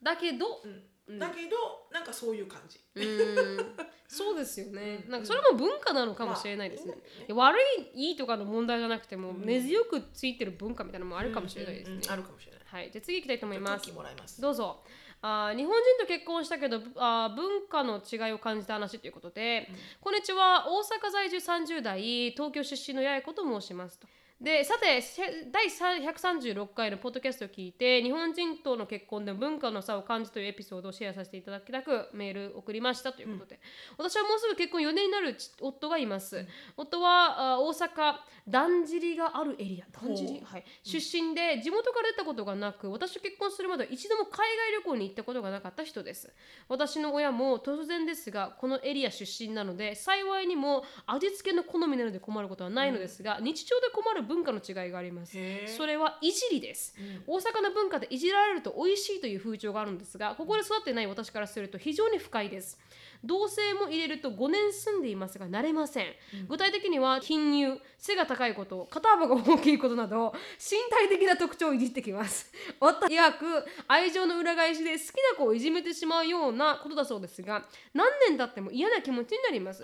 [0.03, 0.83] だけどうん
[1.17, 2.79] だけどなんかそういう感じ。
[2.95, 3.75] うん。
[4.07, 5.05] そうですよね。
[5.07, 6.95] なんかそれも文化なのかもしれないですね。
[7.33, 7.57] 悪
[7.95, 11.99] いいいとかの問題じゃなくても、根強くついてる文化みたいなのもあるかもしれないですね、うん。
[11.99, 12.03] うん。
[12.05, 12.61] うんあるかもしれない。
[12.65, 12.91] はい。
[12.91, 13.91] じゃあ次行きたいと思います。
[13.93, 14.41] ます。
[14.41, 14.83] どうぞ。
[15.21, 20.65] あー日本人と結婚したけどあー文化の違いを感じた話ということで、こんにちは。
[20.67, 24.07] 大阪在住30代東京出身の八重子と申しますと
[24.41, 25.21] でさてせ
[25.51, 33.59] 第136回のポッドキャストを聞いて日本人との結婚で文化の差を感じというエピソードをシェアさせていただきたくメール送りましたということで、
[33.97, 38.15] 私はもうすぐ結婚4年になるち夫がいます、夫はあ大阪
[38.47, 39.99] だんじりがあるエリア。
[40.01, 46.33] だんじり、ほはい、出身で地元から出たことがなく私と結婚するまでは一度も海外旅行に行ったことがなかった人です。
[46.69, 55.35] 私の親も突然ですがこのエリア出身なので幸いにも味付けの好みなので困ることはないのですが、日常で困る文化の違いがあります。
[55.75, 62.79] それはいじりです、大阪の文化でいじられると美味しいという風潮があるんですがここで育ってない私からすると非常に不快です。
[63.21, 66.05] 同性も入れると5年住んでいますが慣れません、
[66.47, 72.49] 具体的には貧乳背が高いこと肩幅が大きいことなど身体的な特徴をいじってきます。
[72.79, 75.01] 夫曰く愛情の裏返しで好き
[75.31, 79.83] な子をいじめてしまうようなことだそうですが何年経っても嫌な気持ちになります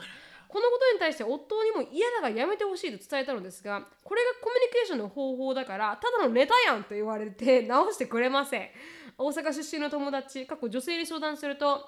[0.55, 8.69] このことに対して夫にも嫌だがやめてほしいと伝えたのですがこれがコミュニケーションの方法だからただのネタやんと言われて直してくれません。
[9.17, 11.81] 大阪出身の友達過去女性に相談するとあん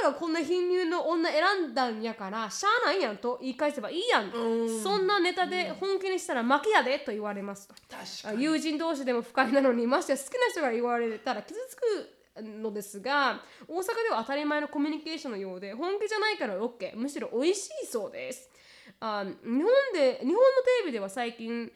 [0.00, 4.82] たがこんな貧乳の女選んだんやからしゃあないやんと言い返せばいいやんうん。
[4.82, 7.68] そんなネタで本気にしたら負けやでと言われます
[8.36, 18.50] 友人同士でも不快なのにましてや好きな人が言われたら傷つくのですが大阪では当たり前のコミュニケーションのようで本気じゃないから OK むしろ美味しいそうです。
[19.00, 19.64] あ日本
[19.94, 21.70] で日本のテレビでは最近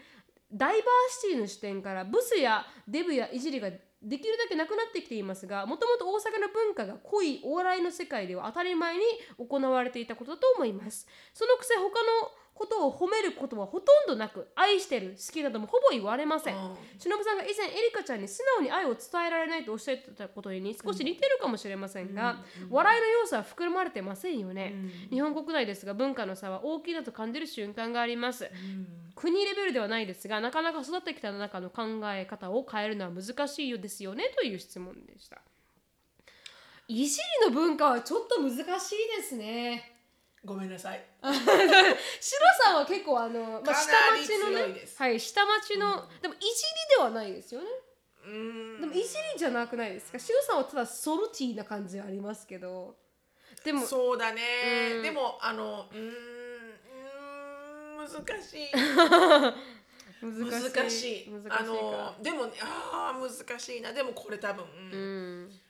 [0.52, 9.02] ダイバーシティの視点からブスやデブやいじりができるだけなくなってきていますがもともと大阪の文化が濃いお笑いの世界では当たり前に
[9.38, 11.06] 行われていたことだと思います。
[11.32, 15.16] そのくせ他のことを褒めることはほとんどなく愛してる。
[15.18, 16.54] 好きなどもほぼ言われません。
[16.54, 16.76] うん。
[16.98, 24.74] しのぶさんが以前エリカちゃんに素直に愛を伝えられないとおっしゃってたことに少し似てるかもしれませんが、笑いの要素は含まれてませんよね、
[25.10, 28.48] 日本国内ですが文化の差は大きいなと感じる瞬間があります、
[29.16, 35.38] 国レベルではないですがなかなか育ってきた中の考え方を変えるのは難しいようですよねという質問でした。
[36.86, 38.62] いじりの文化はちょっと難しい
[39.16, 39.93] ですね
[40.44, 41.04] ごめんなさい。
[41.22, 41.38] シロ
[42.64, 46.50] さんは結構あの、 まあ、下町のねはい下町の、でもいじり
[46.96, 47.66] ではないですよね。
[48.26, 48.80] うん。
[48.80, 50.18] でもいじりじゃなくないですか？
[50.18, 52.96] シロさんはただソルティーな感じはありますけど。
[53.64, 54.42] でもそうだね。
[54.96, 55.02] うん。
[55.02, 58.70] でもあのうーんうーん難しい。
[60.20, 60.70] 難しい。
[60.72, 61.30] 難しい。
[61.30, 61.58] 難しいか。
[61.60, 63.92] あのでもねあー難しいな。
[63.92, 65.60] でもこれ多分、うん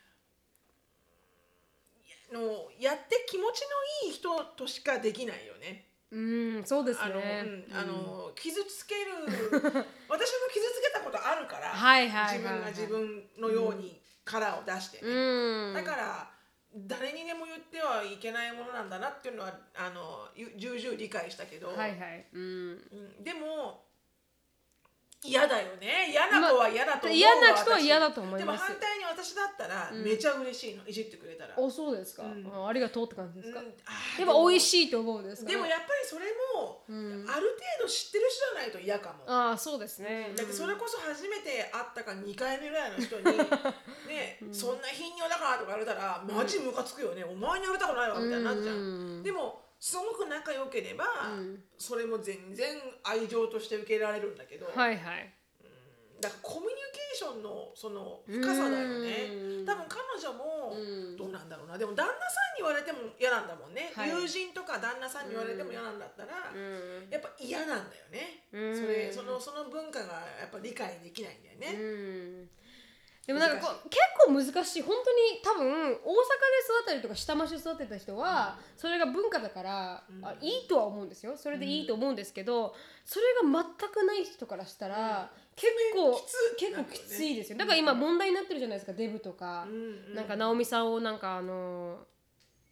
[2.34, 3.62] のやって気持ち
[4.02, 5.86] のいい人としかできないよね。
[6.10, 6.16] う
[6.60, 9.86] んそうですあの、ねうん、あの傷つける私も
[10.52, 11.74] 傷つけたことあるから、
[12.30, 15.74] 自分が自分のようにカラーを出してね、うん。
[15.74, 16.30] だから
[16.76, 22.26] 誰にでも言ってはいけないものなんだなっていうのはあのゆ重々理解したけど、はいはい。
[22.32, 22.42] うん。
[22.42, 23.24] うん。
[23.24, 23.83] でも
[25.24, 26.10] 嫌だよね。
[26.12, 27.84] 嫌な子は嫌だと思うわ、嫌な人は私。
[27.84, 30.04] 嫌だと思いでもます反対に私だったらうん。
[30.04, 31.54] めちゃ嬉しいの、いじってくれたら。
[31.56, 32.46] おそうですか、うん。
[32.52, 33.66] あありがとうって感じですか、うん。
[33.86, 35.50] あーやっぱ美味いしいと思うんですか？
[35.50, 36.26] でもやっぱりそれ
[36.60, 37.24] も、うん。
[37.26, 39.24] ある程度知ってる人じゃないと嫌かも。
[39.26, 43.24] ああそうですね、だってそれこそ初めて会ったか2回目ぐらいの人に
[44.06, 48.78] ね、そんな頻尿だからとか言われたらマジムカつくよね、お前にやりたくないわみたいになっちゃう、う
[49.20, 49.22] ん。
[49.22, 51.04] でもすごく仲良ければ、
[51.36, 51.60] うん。
[51.76, 55.28] それも全然愛情として受けられるんだけど、はいはい。
[56.22, 59.28] だからコミュニケーションのその深さだよね。
[59.60, 59.66] うん。
[59.66, 61.16] 多分彼女もうん。
[61.18, 61.76] どうなんだろうな。
[61.76, 64.08] でも旦那さんに言われても嫌なんだもんね、はい。
[64.08, 67.10] 友人とか旦那さんに言われても嫌なんだったら、うん。
[67.10, 68.74] やっぱ嫌なんだよね、うん。
[68.74, 72.48] それそのその文化がやっぱ理解できないんだよね、うん
[73.26, 74.82] でもなんかこう結構難しい。
[74.82, 80.24] 本当に多分大阪で育ったりとか下町で育ってた人は、それが文化だから、うん。
[80.24, 81.36] あいいとは思うんですよ。
[81.36, 87.58] それでいいと思うんですけど、それが全くない人からしたら、結構きつ結構きついですよ。
[87.58, 91.98] だから今問題になってるじゃないですかデブとか、うんなんか直美さんをなんかあの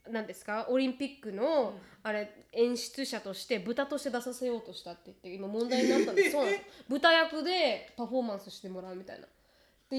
[0.09, 1.73] なんですかオリンピックの、
[2.03, 6.63] あれ演出者として豚として出させようとしたって言って今問題になったんです そうなんです。
[6.89, 9.27] 豚役でパフォーマンスしてもらうみたいな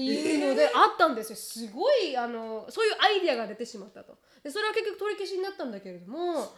[0.03, 1.35] っていうのであったんですよ。
[1.35, 4.17] すごいあのそういうアイディアが出てしまったと。
[4.43, 6.53] でそれは結局取り消しになったんだけれども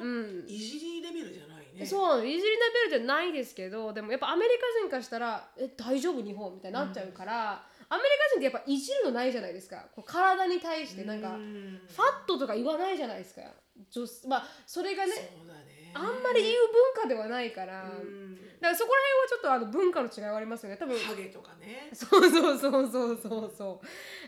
[0.00, 0.44] うん。
[0.46, 2.48] いじりレベルじゃないね、そういじりレ
[2.90, 9.86] ベルじゃないですけどでもやっぱアメリカ人からしたら「え大丈夫日本」みたいになっちゃうから、アメリカ人ってやっぱいじるのないじゃないですか。
[9.94, 11.80] こう体に対してなんか、うん。
[11.88, 13.42] ファットとか言わないじゃないですか。
[13.90, 15.57] 女まあそれがねね
[15.98, 16.54] あんまり言う
[16.94, 18.36] 文化ではないから、うん。
[18.60, 20.76] だからそこら辺はちょっとあの文化の違いはありますよね。
[20.76, 21.90] 多分ハゲとかね。
[21.92, 23.52] そうそうそうそうそう。
[23.56, 23.80] そ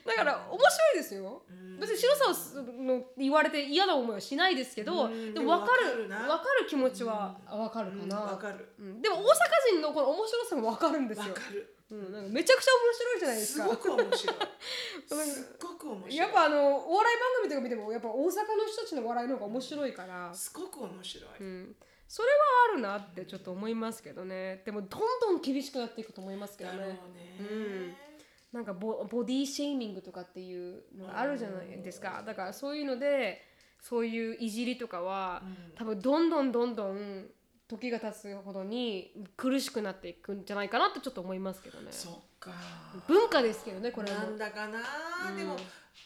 [0.04, 1.42] うだから面白いですよ。
[1.48, 1.78] うん。
[1.80, 5.34] 別に白さの言われて嫌な思いはしないですけどうん。
[5.34, 6.16] でも分かる分か
[6.60, 8.08] る気持ちは分かるかうん。
[8.08, 8.68] な、わかる。
[8.78, 9.02] うん。
[9.02, 9.22] でも大阪
[9.72, 11.28] 人のこの面白さも分かるんですよ。
[11.28, 13.64] わかるうん、なんかめちゃくちゃ面白いじゃないですか。
[13.64, 14.36] すごく面白い。
[15.26, 16.16] すっごく面白い。
[16.16, 21.76] やっぱあのお笑い番組とか見てもやっぱ大阪の人たちの笑いの方が面白いから、すごく面白い、うん、
[22.06, 22.34] それは
[22.72, 24.62] あるなってちょっと思いますけどね。
[24.64, 26.92] でもどんどん厳しくなっていくと思いますけどだろうね。
[26.94, 26.98] ね
[27.40, 27.94] うん。
[28.52, 32.22] なんかボボディシェーミングとかっていうのがあるじゃないですか。
[32.24, 33.42] だからそういうので
[33.80, 35.72] そういういじりとかはうん。
[35.74, 37.30] 多分どんどんどんどん
[37.70, 41.86] 時が経つほどに苦しくなっていくんじゃないかなってちょっと思いますけどね。
[41.92, 42.50] そっか。
[43.06, 44.18] 文化ですけどねこれは。
[44.18, 44.80] もなんだかな、
[45.30, 45.36] うん。
[45.36, 45.56] でも、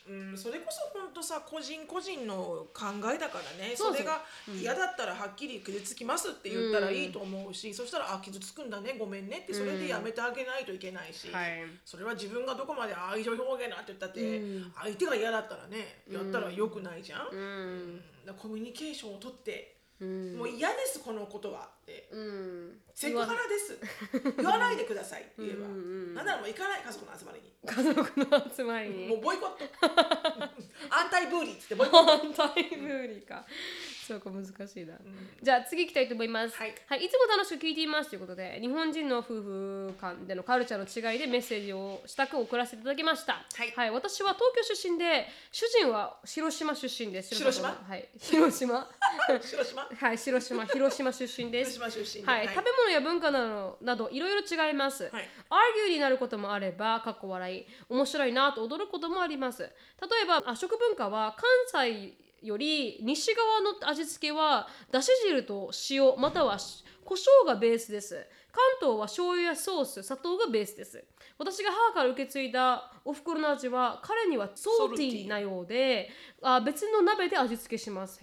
[0.07, 2.85] うん、それこそ本当さ個人個人の考
[3.15, 3.75] えだからね。
[3.75, 4.23] それが
[4.61, 11.63] 嫌だったらはっきり傷つきますって言ったらいいと思うし、そしたらあ傷つくんだねごめんねってそれでやめてあげないといけないし、はい。
[11.87, 14.73] それは自分がどこまで愛情表現だって言ったって、うん。
[14.75, 17.37] 相手が嫌だったらねやったらよくないじゃん、う
[18.29, 18.35] うん。
[18.37, 19.74] コミュニケーションをとって、
[20.05, 20.39] うん。
[20.39, 22.09] もう嫌ですこのことはって。
[22.13, 22.81] うん。
[22.95, 23.79] セクハラです。
[24.37, 24.77] 言わない。
[24.77, 26.15] でくださいって言えば、うん。
[26.15, 27.53] なんならもう行かない家族の集まりに。
[27.65, 28.91] 家族の集まり。
[28.91, 29.65] にもうボイコット。
[30.91, 33.45] アンタイブーリーっつってボイコット、反対ブーリーか
[34.07, 34.51] そうか難し
[34.83, 35.01] いな、うん。
[35.43, 36.57] じゃあ次行きたいと思います。
[36.57, 36.71] はい。
[36.71, 43.45] い、つも楽しく聞いていますということで日本人の夫婦間でのカルチャーの違いでメッセージをしたく送らせていただきました。
[43.77, 43.91] はい。
[43.91, 47.35] 私は東京出身で主人は広島出身です。
[47.35, 47.69] 広島？
[47.69, 48.09] はい。
[48.19, 48.87] 広島？
[49.43, 49.89] 広島？
[49.89, 50.67] はい広島。
[50.67, 51.73] 広島出身です。
[51.73, 52.31] 広島出身で。
[52.31, 55.29] はい、食べ物や文化などなどいろいろ違います、はい。
[55.49, 59.63] アーギューになることもあればかっこ笑い面白いなと驚くこともあります。
[59.63, 59.71] 例
[60.25, 61.37] えばあ食文化は
[61.73, 68.27] 関西より西側の味付けはだし汁と塩またはし胡椒がベースです。
[68.51, 71.05] 関東は醤油やソース砂糖がベースです。
[71.39, 76.09] 私が母から受け継いだお袋の味は彼にはソルティーなようで
[76.41, 78.21] あ別の鍋で味付けします。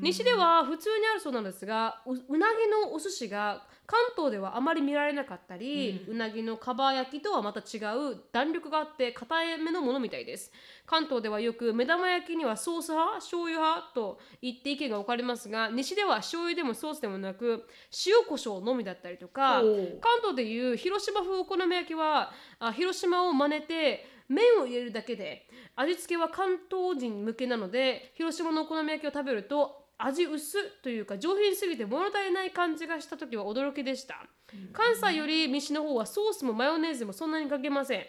[0.00, 10.52] 西では普通にあるそうなんですがううなぎのお寿司が関東ではあまり見られなかったり、うなぎのかば焼きとはまた違う弾力があって硬いめのものみたいです。
[10.84, 17.66] 関東ではよく目玉焼きにはソース派醤油派と言って意見が分かれますが西では醤油でもソースでもなく
[18.06, 34.24] 塩コショウのみだったりとか関東でいう広島風お好み焼きはあ広島を真似て麺を入れるだけで味付けは関東人向けなので広島のお好み焼きを食べると味薄というか上品すぎて物足りない感じがした時は驚きでした。
[34.72, 38.06] 関西より西の方はソースもマヨネーズもそんなにかけません。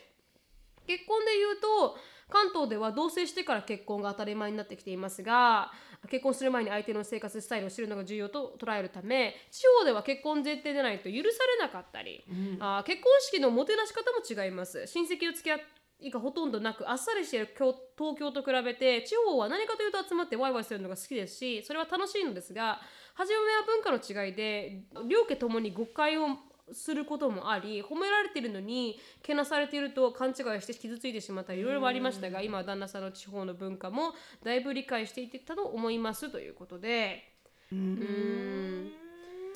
[0.87, 1.97] 結婚で言うと
[2.29, 5.71] 関東では同棲してから結婚が当たり前になってきていますが
[6.09, 12.23] 結婚する前に相手の生活スタイルを知るのが重要と捉えるため地方では結婚前提でないと許されなかったり、
[12.59, 14.85] あー結婚式のもてなし方も違います。
[14.87, 15.57] 親戚の付き合
[15.99, 22.79] いがほとんどなくあっさりしている京東京と比べて地方は何かというと集まってワイワイするのが好きですしそれは楽しいのですが
[23.15, 26.37] 初めは文化の違いで両家ともに誤解を
[26.71, 37.23] することもあり褒められているのにけなされていると勘違いして傷ついてしまったりいろいろありましたが今は旦那さんの地方の文化もだいぶ理解していったと思いますということで。
[37.71, 38.91] うん。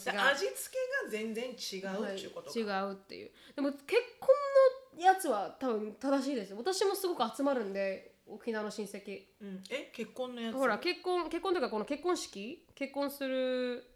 [0.03, 3.31] で味付けが全然違うっていうことか、違うっていう。
[3.55, 3.83] でも結
[4.19, 6.57] 婚のやつは多分正しいですよ。
[6.57, 9.21] 私もすごく集まるんで沖縄の親戚。
[9.41, 10.55] うん、え結婚のやつ？
[10.55, 12.65] ほら結婚結婚というかこの結婚式？
[12.75, 13.89] 結婚する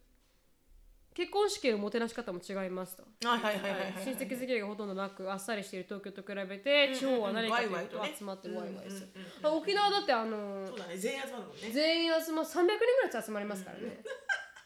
[1.14, 3.04] 結婚式のもてなし方も違いますと。
[3.28, 9.62] はいはいはいはいはい親戚付き合いがほとんどなくあっさりしている東京と比べて地方は何かというと集まってワイワイするうんうんうんうん。
[9.64, 10.98] 沖縄だってあのそうだね。
[10.98, 14.04] 全員集まるもんね、全員集ま300人ぐらい集まりますからね。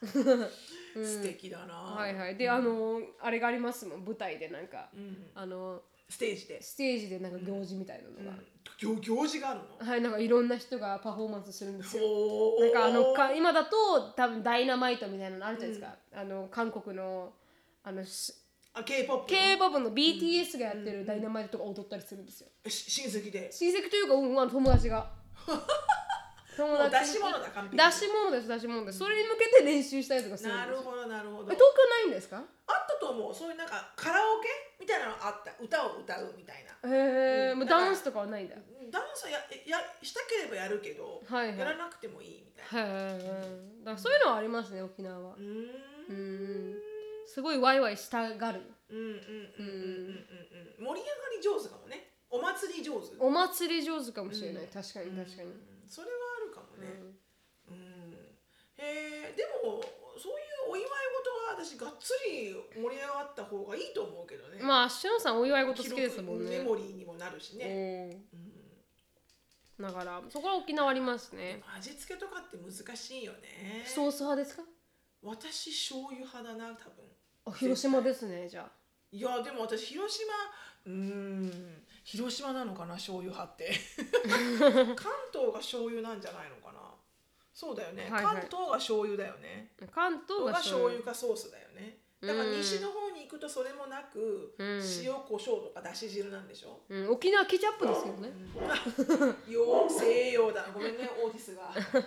[0.93, 2.35] 素敵だな、はいはい。
[2.35, 4.03] であのあれがありますもん。
[4.03, 4.89] 舞台でなんか。
[4.93, 5.81] うん、あの
[6.11, 8.37] ステージで、ステージでなんか行事みたいなのが、
[8.77, 9.89] 行行事があるの？
[9.91, 12.03] はいなんかいろんな人がパフォーマンスするんですよ。
[12.59, 17.33] なんかあのか今だと多分ダイナマイトみたいなのあるじゃないですか、あの韓国の
[17.83, 18.33] あのし
[18.73, 22.49] あ K-POP の？K-POP の BTS がやってるダイナマイトとか踊ったりするんですよ。
[22.67, 23.49] し親戚で？
[23.51, 25.09] 親戚というか、うん、あの友達が。
[26.57, 28.99] 友もう出し物だ完璧出し物です出し物です。
[28.99, 30.75] それに向けて練習したりとかするんですよ。
[30.75, 31.51] なるほどなるほど。
[31.51, 32.37] え東京ないんですか？
[32.37, 32.45] あっ
[32.87, 33.33] たと思う。
[33.33, 34.49] そういうなんかカラオケ？
[34.81, 35.53] みたいなのあった。
[35.61, 36.89] 歌を歌うみたいな。
[36.89, 37.59] へえ、うん。
[37.59, 38.55] もうダンスとかはないんだ。
[38.55, 38.59] へ
[38.89, 41.59] ダンスはややしたければやるけど、はいはい。
[41.59, 42.89] やらなくてもいいみたいな。
[42.89, 45.35] えだからそういうのはありますね沖縄は。
[45.35, 45.69] うーん。
[46.09, 46.81] うん。
[47.27, 48.61] すごいワイワイしたがる。
[48.89, 50.25] うんうんうんうんうんうん
[50.79, 50.83] うん。
[50.83, 52.17] 盛り上がり上手かもね。
[52.31, 53.07] お祭り上手。
[53.19, 54.69] お祭り上手かもしれない、うん。
[54.69, 55.61] 確かに確かに、うん
[55.91, 56.87] それはあるかもね。
[57.69, 58.15] うん。
[58.79, 59.83] へえでも
[60.17, 60.51] そうい
[61.63, 64.61] つり盛り上がった方がいいと思うけどね。
[64.61, 66.57] まあしのさんお祝い事好きですもんね。
[66.59, 68.21] メモリーにもなるしね。
[68.33, 68.39] うん。
[69.79, 69.87] うん。
[69.87, 71.61] だからそこは沖縄ありますね。
[71.77, 73.83] 味付けとかって難しいよね。
[73.85, 74.63] ソース派ですか？
[75.23, 77.05] 私醤油派だな多分。
[77.45, 78.71] あ広島ですねじゃあ。
[79.11, 80.31] いやでも私広島
[80.85, 83.71] うーん広島なのかな醤油派って。
[84.95, 86.70] 関東が醤油なんじゃないのかな
[87.61, 88.41] そうだよね、はいはい。
[88.41, 89.69] 関東が醤油だよね。
[89.93, 91.99] 関東がが醤油かソースだよね。
[92.19, 94.81] だからうん西の方に行くとそれもなく、うん。
[95.05, 98.29] 塩コショウとかだし汁なんでしょ、うん、沖縄ケチャップですけどね
[99.47, 100.65] 洋西洋だ。
[100.73, 101.71] ごめんね オーティスが。
[101.75, 102.01] じゃ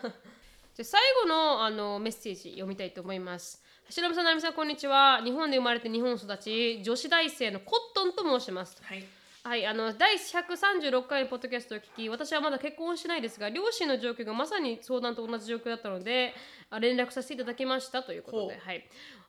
[0.80, 3.62] あ最後のあのメッセージ読みたいと思います。
[3.94, 5.22] 橋本さん、成美さん、こんにちは。
[5.22, 8.82] 日本で生まれて日本育ち、女子大生のコットンと申します。
[8.82, 9.04] はい
[9.46, 16.32] はい、あの第136回のポッドキャストを聞き、私はまだ結婚してないですが、両親の状況がまさに相談と同じ状況だったので、
[16.70, 18.82] あ連絡させていただきましたということで、はい、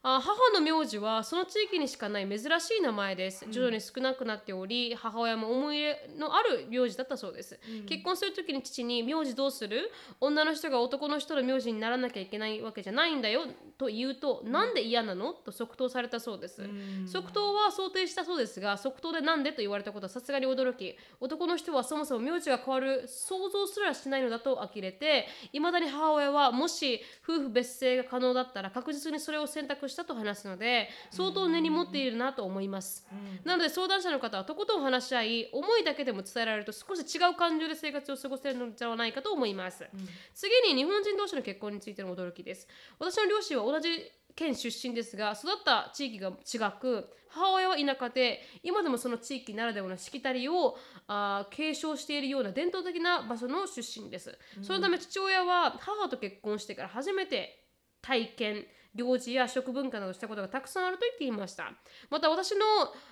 [0.07, 3.43] あ母の名字はその地域にしかない珍しい名前です。
[3.49, 7.59] 徐々に少なくなっており、母親も思い入れのある名字だったそうです。
[7.87, 9.89] 結婚するときに父に名字どうする？
[10.21, 13.47] 女の人が男の人の名字にならなきゃいけないわけじゃないんだよ
[13.79, 15.33] と言うと、なんで嫌なの？
[15.33, 16.61] と即答されたそうです。
[17.07, 33.05] 即答は想定したそうですが即答でなんでと言われたことはさすがに驚き男の人はそもそも名字が変わる想像すらしないのだと呆れていまだに母親はもし夫婦別姓が可能だったら確実にそれを選択したと話すので相当根に持っているなと思います、
[33.43, 39.85] なので相談者の方はとことん話し合い思いだけでも伝えられると少し違う感情で生活を過ごせるのではないかと思います、
[40.33, 42.67] 次に日本人同士の結婚についての驚きです。
[42.99, 43.89] 私の両親は同じ
[44.35, 50.77] 県出身ですが育った地域が違く母親は田舎で今でもその地域ならではのしきたりを
[51.07, 57.63] あー継承しているような伝統的な場所の出身です、そのため父親は母と結婚してから初めて
[58.01, 58.65] 体験
[58.95, 61.71] 行事や食文化などしたことがたくさんあると言っていました。
[62.09, 62.65] また私の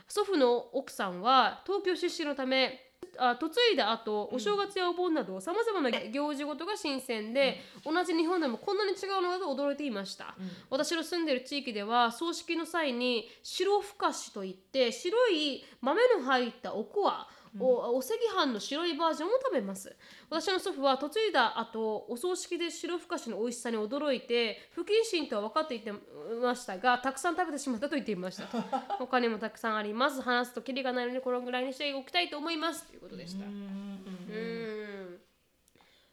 [0.08, 2.80] 祖父の奥さんは東京出身のため
[3.18, 10.36] あ嫁いだ後お正月やお盆などさまざまな行事ごとが新鮮で、同じ日本でもこんなに違うのだと驚いていました、
[10.70, 17.28] 私の住んでいる地域では葬式の際に白ふかしといって白い豆の入ったおこわ
[17.60, 19.96] おお赤飯の白いバージョンを食べます。
[20.30, 25.94] 私の祖父は嫁いだ後お葬式で白ふかしの美味しさに驚いて不謹慎とは分かっていて
[26.42, 28.46] ましたがたくさん食べてしまったと言っていました。
[28.98, 30.22] 他にもたくさんあります。
[30.22, 33.46] 話すとキリがないのでこのぐらいにしておきたいと思いますということでした。
[33.46, 35.20] うん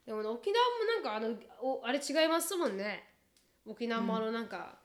[0.04, 3.08] でもね沖縄もなんかあのおあれ違いますもんね。
[3.66, 4.78] 沖縄もあのなんか、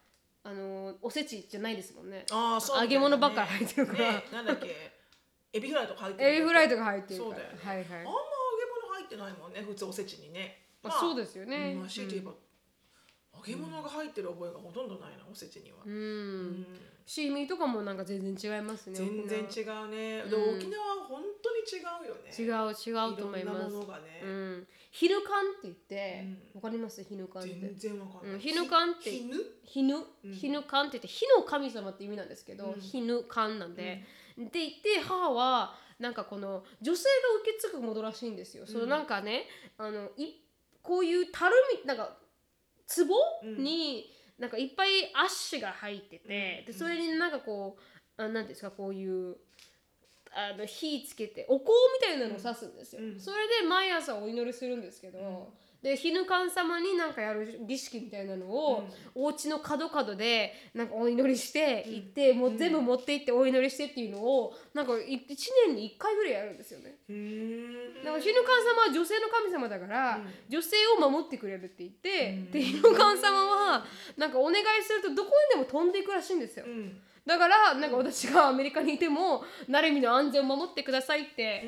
[0.44, 2.26] あのおせちじゃないですもんね。
[2.32, 2.84] ああそうね。
[2.84, 4.12] 揚げ物ばっかり入ってるから。
[4.14, 4.95] ねなんだっけ
[5.56, 7.60] エビフライとか入ってるエビフライとか入ってるそうだよね。
[7.64, 7.86] はいはい。
[7.86, 8.12] あんま揚げ
[8.84, 10.68] 物入ってないもんね普通おせちにね。
[10.84, 11.72] まあそうですよね。
[11.74, 12.34] うんまあ強いて言えば
[13.38, 15.78] 揚げ物が入ってる覚えがほとんどないなおせちには。
[15.86, 16.66] うん、うん。
[17.06, 20.24] シーミーとかもなんか全然違いますね全然違うね。
[20.24, 20.58] でうん。
[20.58, 22.32] 沖縄は本当に違うよね。
[22.32, 24.22] 違う違うと思いろんなますものがね。
[24.24, 24.68] うん。
[24.92, 27.04] ヒヌカンって言ってうわ、かります？
[27.04, 27.54] ヒヌカンって。
[27.54, 28.34] 全然わかんない。
[28.34, 29.36] うんヒヌカンってひぬ？
[29.64, 30.34] ヒヌ、うん。
[30.34, 32.80] ヒヌカンって言って火の神様って意味なんですけど、うん。
[32.80, 34.06] ヒヌカンなんで、
[34.38, 39.46] で言って母はなんかこの女性が受け継ぐものらしいんですよ、そのなんかね
[39.78, 40.34] あのい
[40.82, 42.18] こういう樽みなんか
[42.88, 43.06] 壺
[43.44, 46.74] うんになんかいっぱいアッシュが入ってて、うん。
[46.74, 47.78] でそれになんかこ
[48.18, 49.38] うあなんですかこういう
[50.34, 51.66] あの火つけてお香
[52.00, 53.20] みたいなのを刺すんですよ、うん。
[53.20, 55.54] それで毎朝お祈りするんですけど、
[55.86, 64.98] でヒヌカン様になんかやる儀式みたいなのを、お家の角々でなんかお祈りして行って、もう全部持って行ってお祈りしてっていうのをなんか1
[65.68, 66.96] 年に1回ぐらいやるんですよね。
[68.04, 70.26] だからヒヌカン様は女性の神様だから、うん。
[70.50, 72.52] 女性を守ってくれるって言って、うん。
[72.52, 73.86] でヒヌカン様は
[74.18, 76.66] なんかお願いするとどこにでも飛んでいくらしいんですよ。
[76.68, 77.00] うん。
[77.28, 81.64] だからなんか私がアメリカにいてもナレミの安全を守ってくださいって、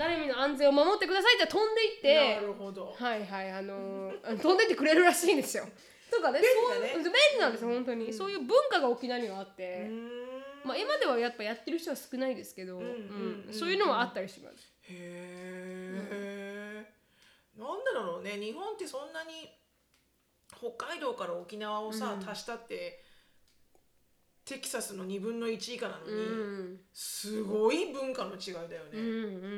[0.00, 2.94] ねナレミの安全を守ってくださいって飛んでいってなるほど。
[2.96, 5.68] はいはいあのー 飛んでってくれるらしいんですよ。
[6.10, 9.88] とかねそう便利なんですよ本当に、そういう文化が沖縄にはあって、
[10.64, 14.72] まあ今ではやっぱやってる人は少ないですけど、んうんうんそういうのはあったりします。
[14.82, 16.84] へえ、
[17.56, 19.56] なんだろうね日本ってそんなに
[20.58, 22.28] 北海道から沖縄をさ、うん。
[22.28, 23.04] 足したって
[24.44, 28.90] テキサスの2分の1以下なのうに、んすごい文化の違いだよね。
[28.94, 29.06] うんう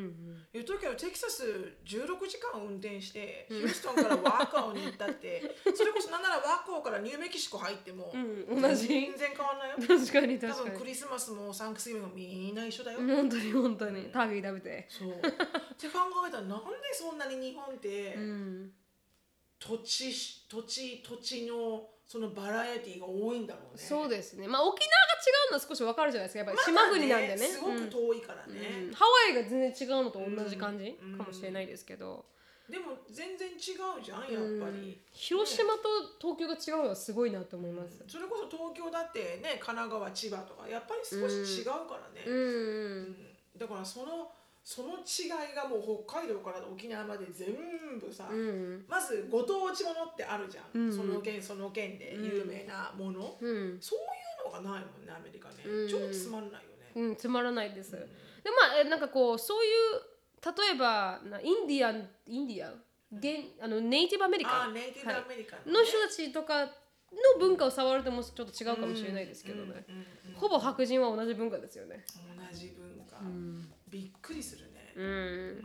[0.01, 1.45] ん言うときはテキサス
[1.87, 8.12] 16時間運転してヒューストンからワーカーに行ったって それこそなんならワーカーからニューメキシコ入っても、
[8.49, 9.76] 同じ全然変わんないよ。
[9.78, 10.70] 確かに多確かに。
[10.72, 12.99] 分クリスマスもサンクスギビングもみんな一緒だよ。
[12.99, 14.87] 本当に本当にターゲ食べて。
[14.91, 15.14] そうっ
[15.76, 18.72] て考えたらなんでそんなに日本って、うん
[19.59, 20.12] 土地
[20.49, 23.82] 土地土地のそのバラエティーが多いんだろうね。
[23.82, 24.46] そうですね。
[24.46, 26.44] まあ沖縄が違うのは少しわかるじゃないですか。
[26.44, 28.55] やっぱり島国なんでね,、すごく遠いからうん。
[28.55, 28.92] ね、うん。
[28.92, 30.98] ハワイが全然違うのと同じ感じ？
[31.03, 31.18] うん。
[31.18, 32.26] かもしれないですけど、
[32.68, 35.88] でも全然違うじゃんやっぱり、広島と
[36.20, 38.03] 東京が違うのはすごいなと思います。
[38.09, 43.16] それこそ東京だってね神奈川千葉とかやっぱり少し違うからね、うん、うん。
[43.59, 44.30] だからその
[44.64, 47.54] その違いがもう北海道から沖縄まで全
[48.00, 50.96] 部さ、うん、まずご当地ものってあるじゃん、うん。
[50.96, 54.02] その県その県で有名なもの、うん、そうい
[54.48, 55.88] うのがないもんねアメリカね、うん。
[55.88, 57.92] 超つまんないよね、うん、つまらないです。
[57.92, 57.98] で、
[58.50, 59.72] まあ、えなんかこう、そういう、
[60.44, 62.82] 例えば、なインディアン、インディアン、
[63.12, 64.56] 現あのネイティブアメリあカ？
[64.66, 65.72] ンあネイティブアメリカン、ね。
[65.72, 66.70] の人たちとかの
[67.38, 69.84] 文化を触るともうちょっと違うかもしれないですけどね。
[70.34, 72.04] ほぼ白人は同じ文化ですよね。
[72.16, 73.20] 同じ文化、
[73.93, 75.05] びっくりするね、うん。
[75.05, 75.64] うん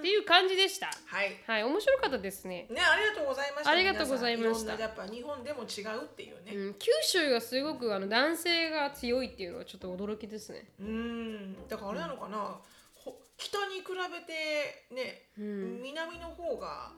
[0.00, 0.90] っていう感じでした。
[1.06, 2.66] はいはい、面白かったですね。
[2.68, 3.70] ね、ありがとうございました。
[3.70, 6.54] ありがとうございましたやっぱ日本でも違うっていうね。
[6.54, 10.68] うん、九州がすごくあの男性が強いっていうのはちょっと驚きですね。
[10.78, 12.60] うん、だからあれなのかな。
[12.94, 16.92] ほ北に比べてね、うん南の方が。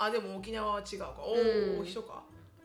[0.00, 1.14] あ、でも沖縄は違うか。
[1.20, 1.36] おう
[1.76, 2.24] んお、一緒か。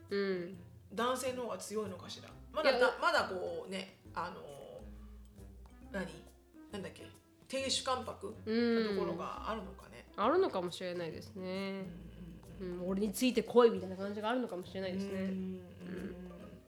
[0.09, 0.57] うん。
[0.91, 2.29] 男性の方が強いのかしら。
[2.51, 4.62] まだだまだこうね、あの
[5.93, 6.05] 何？
[6.71, 7.07] なんだっけ、
[7.47, 8.33] 亭主関白？
[8.45, 10.05] うんなところがあるのかね。
[10.17, 11.85] あるのかもしれないですね。
[12.59, 15.11] うん、俺についてこいみたいな感じがあるのかもしれないですね。
[15.11, 15.61] うんうん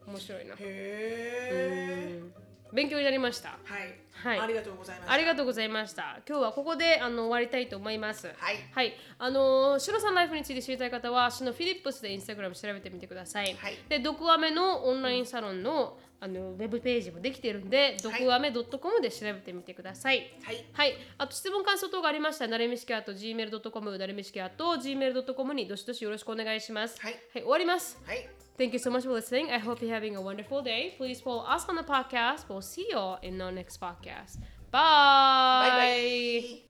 [0.07, 0.53] 面白いな。
[0.53, 2.19] へえ。
[2.21, 3.49] うん勉強になりました。
[3.49, 3.95] はい。
[4.11, 5.13] はいありがとうございました。
[5.13, 6.19] ありがとうございました。
[6.27, 8.27] 今日はここであの終わりたいと思います。
[8.27, 8.93] はいはい。
[9.17, 13.55] あのシロさんライフについて知りたい方は、シノフィリップスでインスタグラム調べてみてください。
[13.55, 20.31] はいで、ドクアメのオンラインサロンのあのウェブページもできているんで、ドクアメ .com で調べてみてください。
[20.43, 20.65] はい。
[20.73, 20.93] はい。
[21.19, 26.99] あと質問感想等がありましたら、なれみしきあと gmail.com、なれみしきあと gmail.com にどしどしよろしくお願いします。
[26.99, 27.99] はいはい、終わります。
[28.05, 28.27] はい。
[28.57, 29.51] Thank you so much for listening.
[29.51, 30.95] I hope you're having a wonderful day.
[30.97, 32.47] Please follow us on the podcast.
[32.49, 34.39] We'll see you all in our next podcast.
[34.71, 34.71] Bye.
[34.71, 36.64] バイバイ。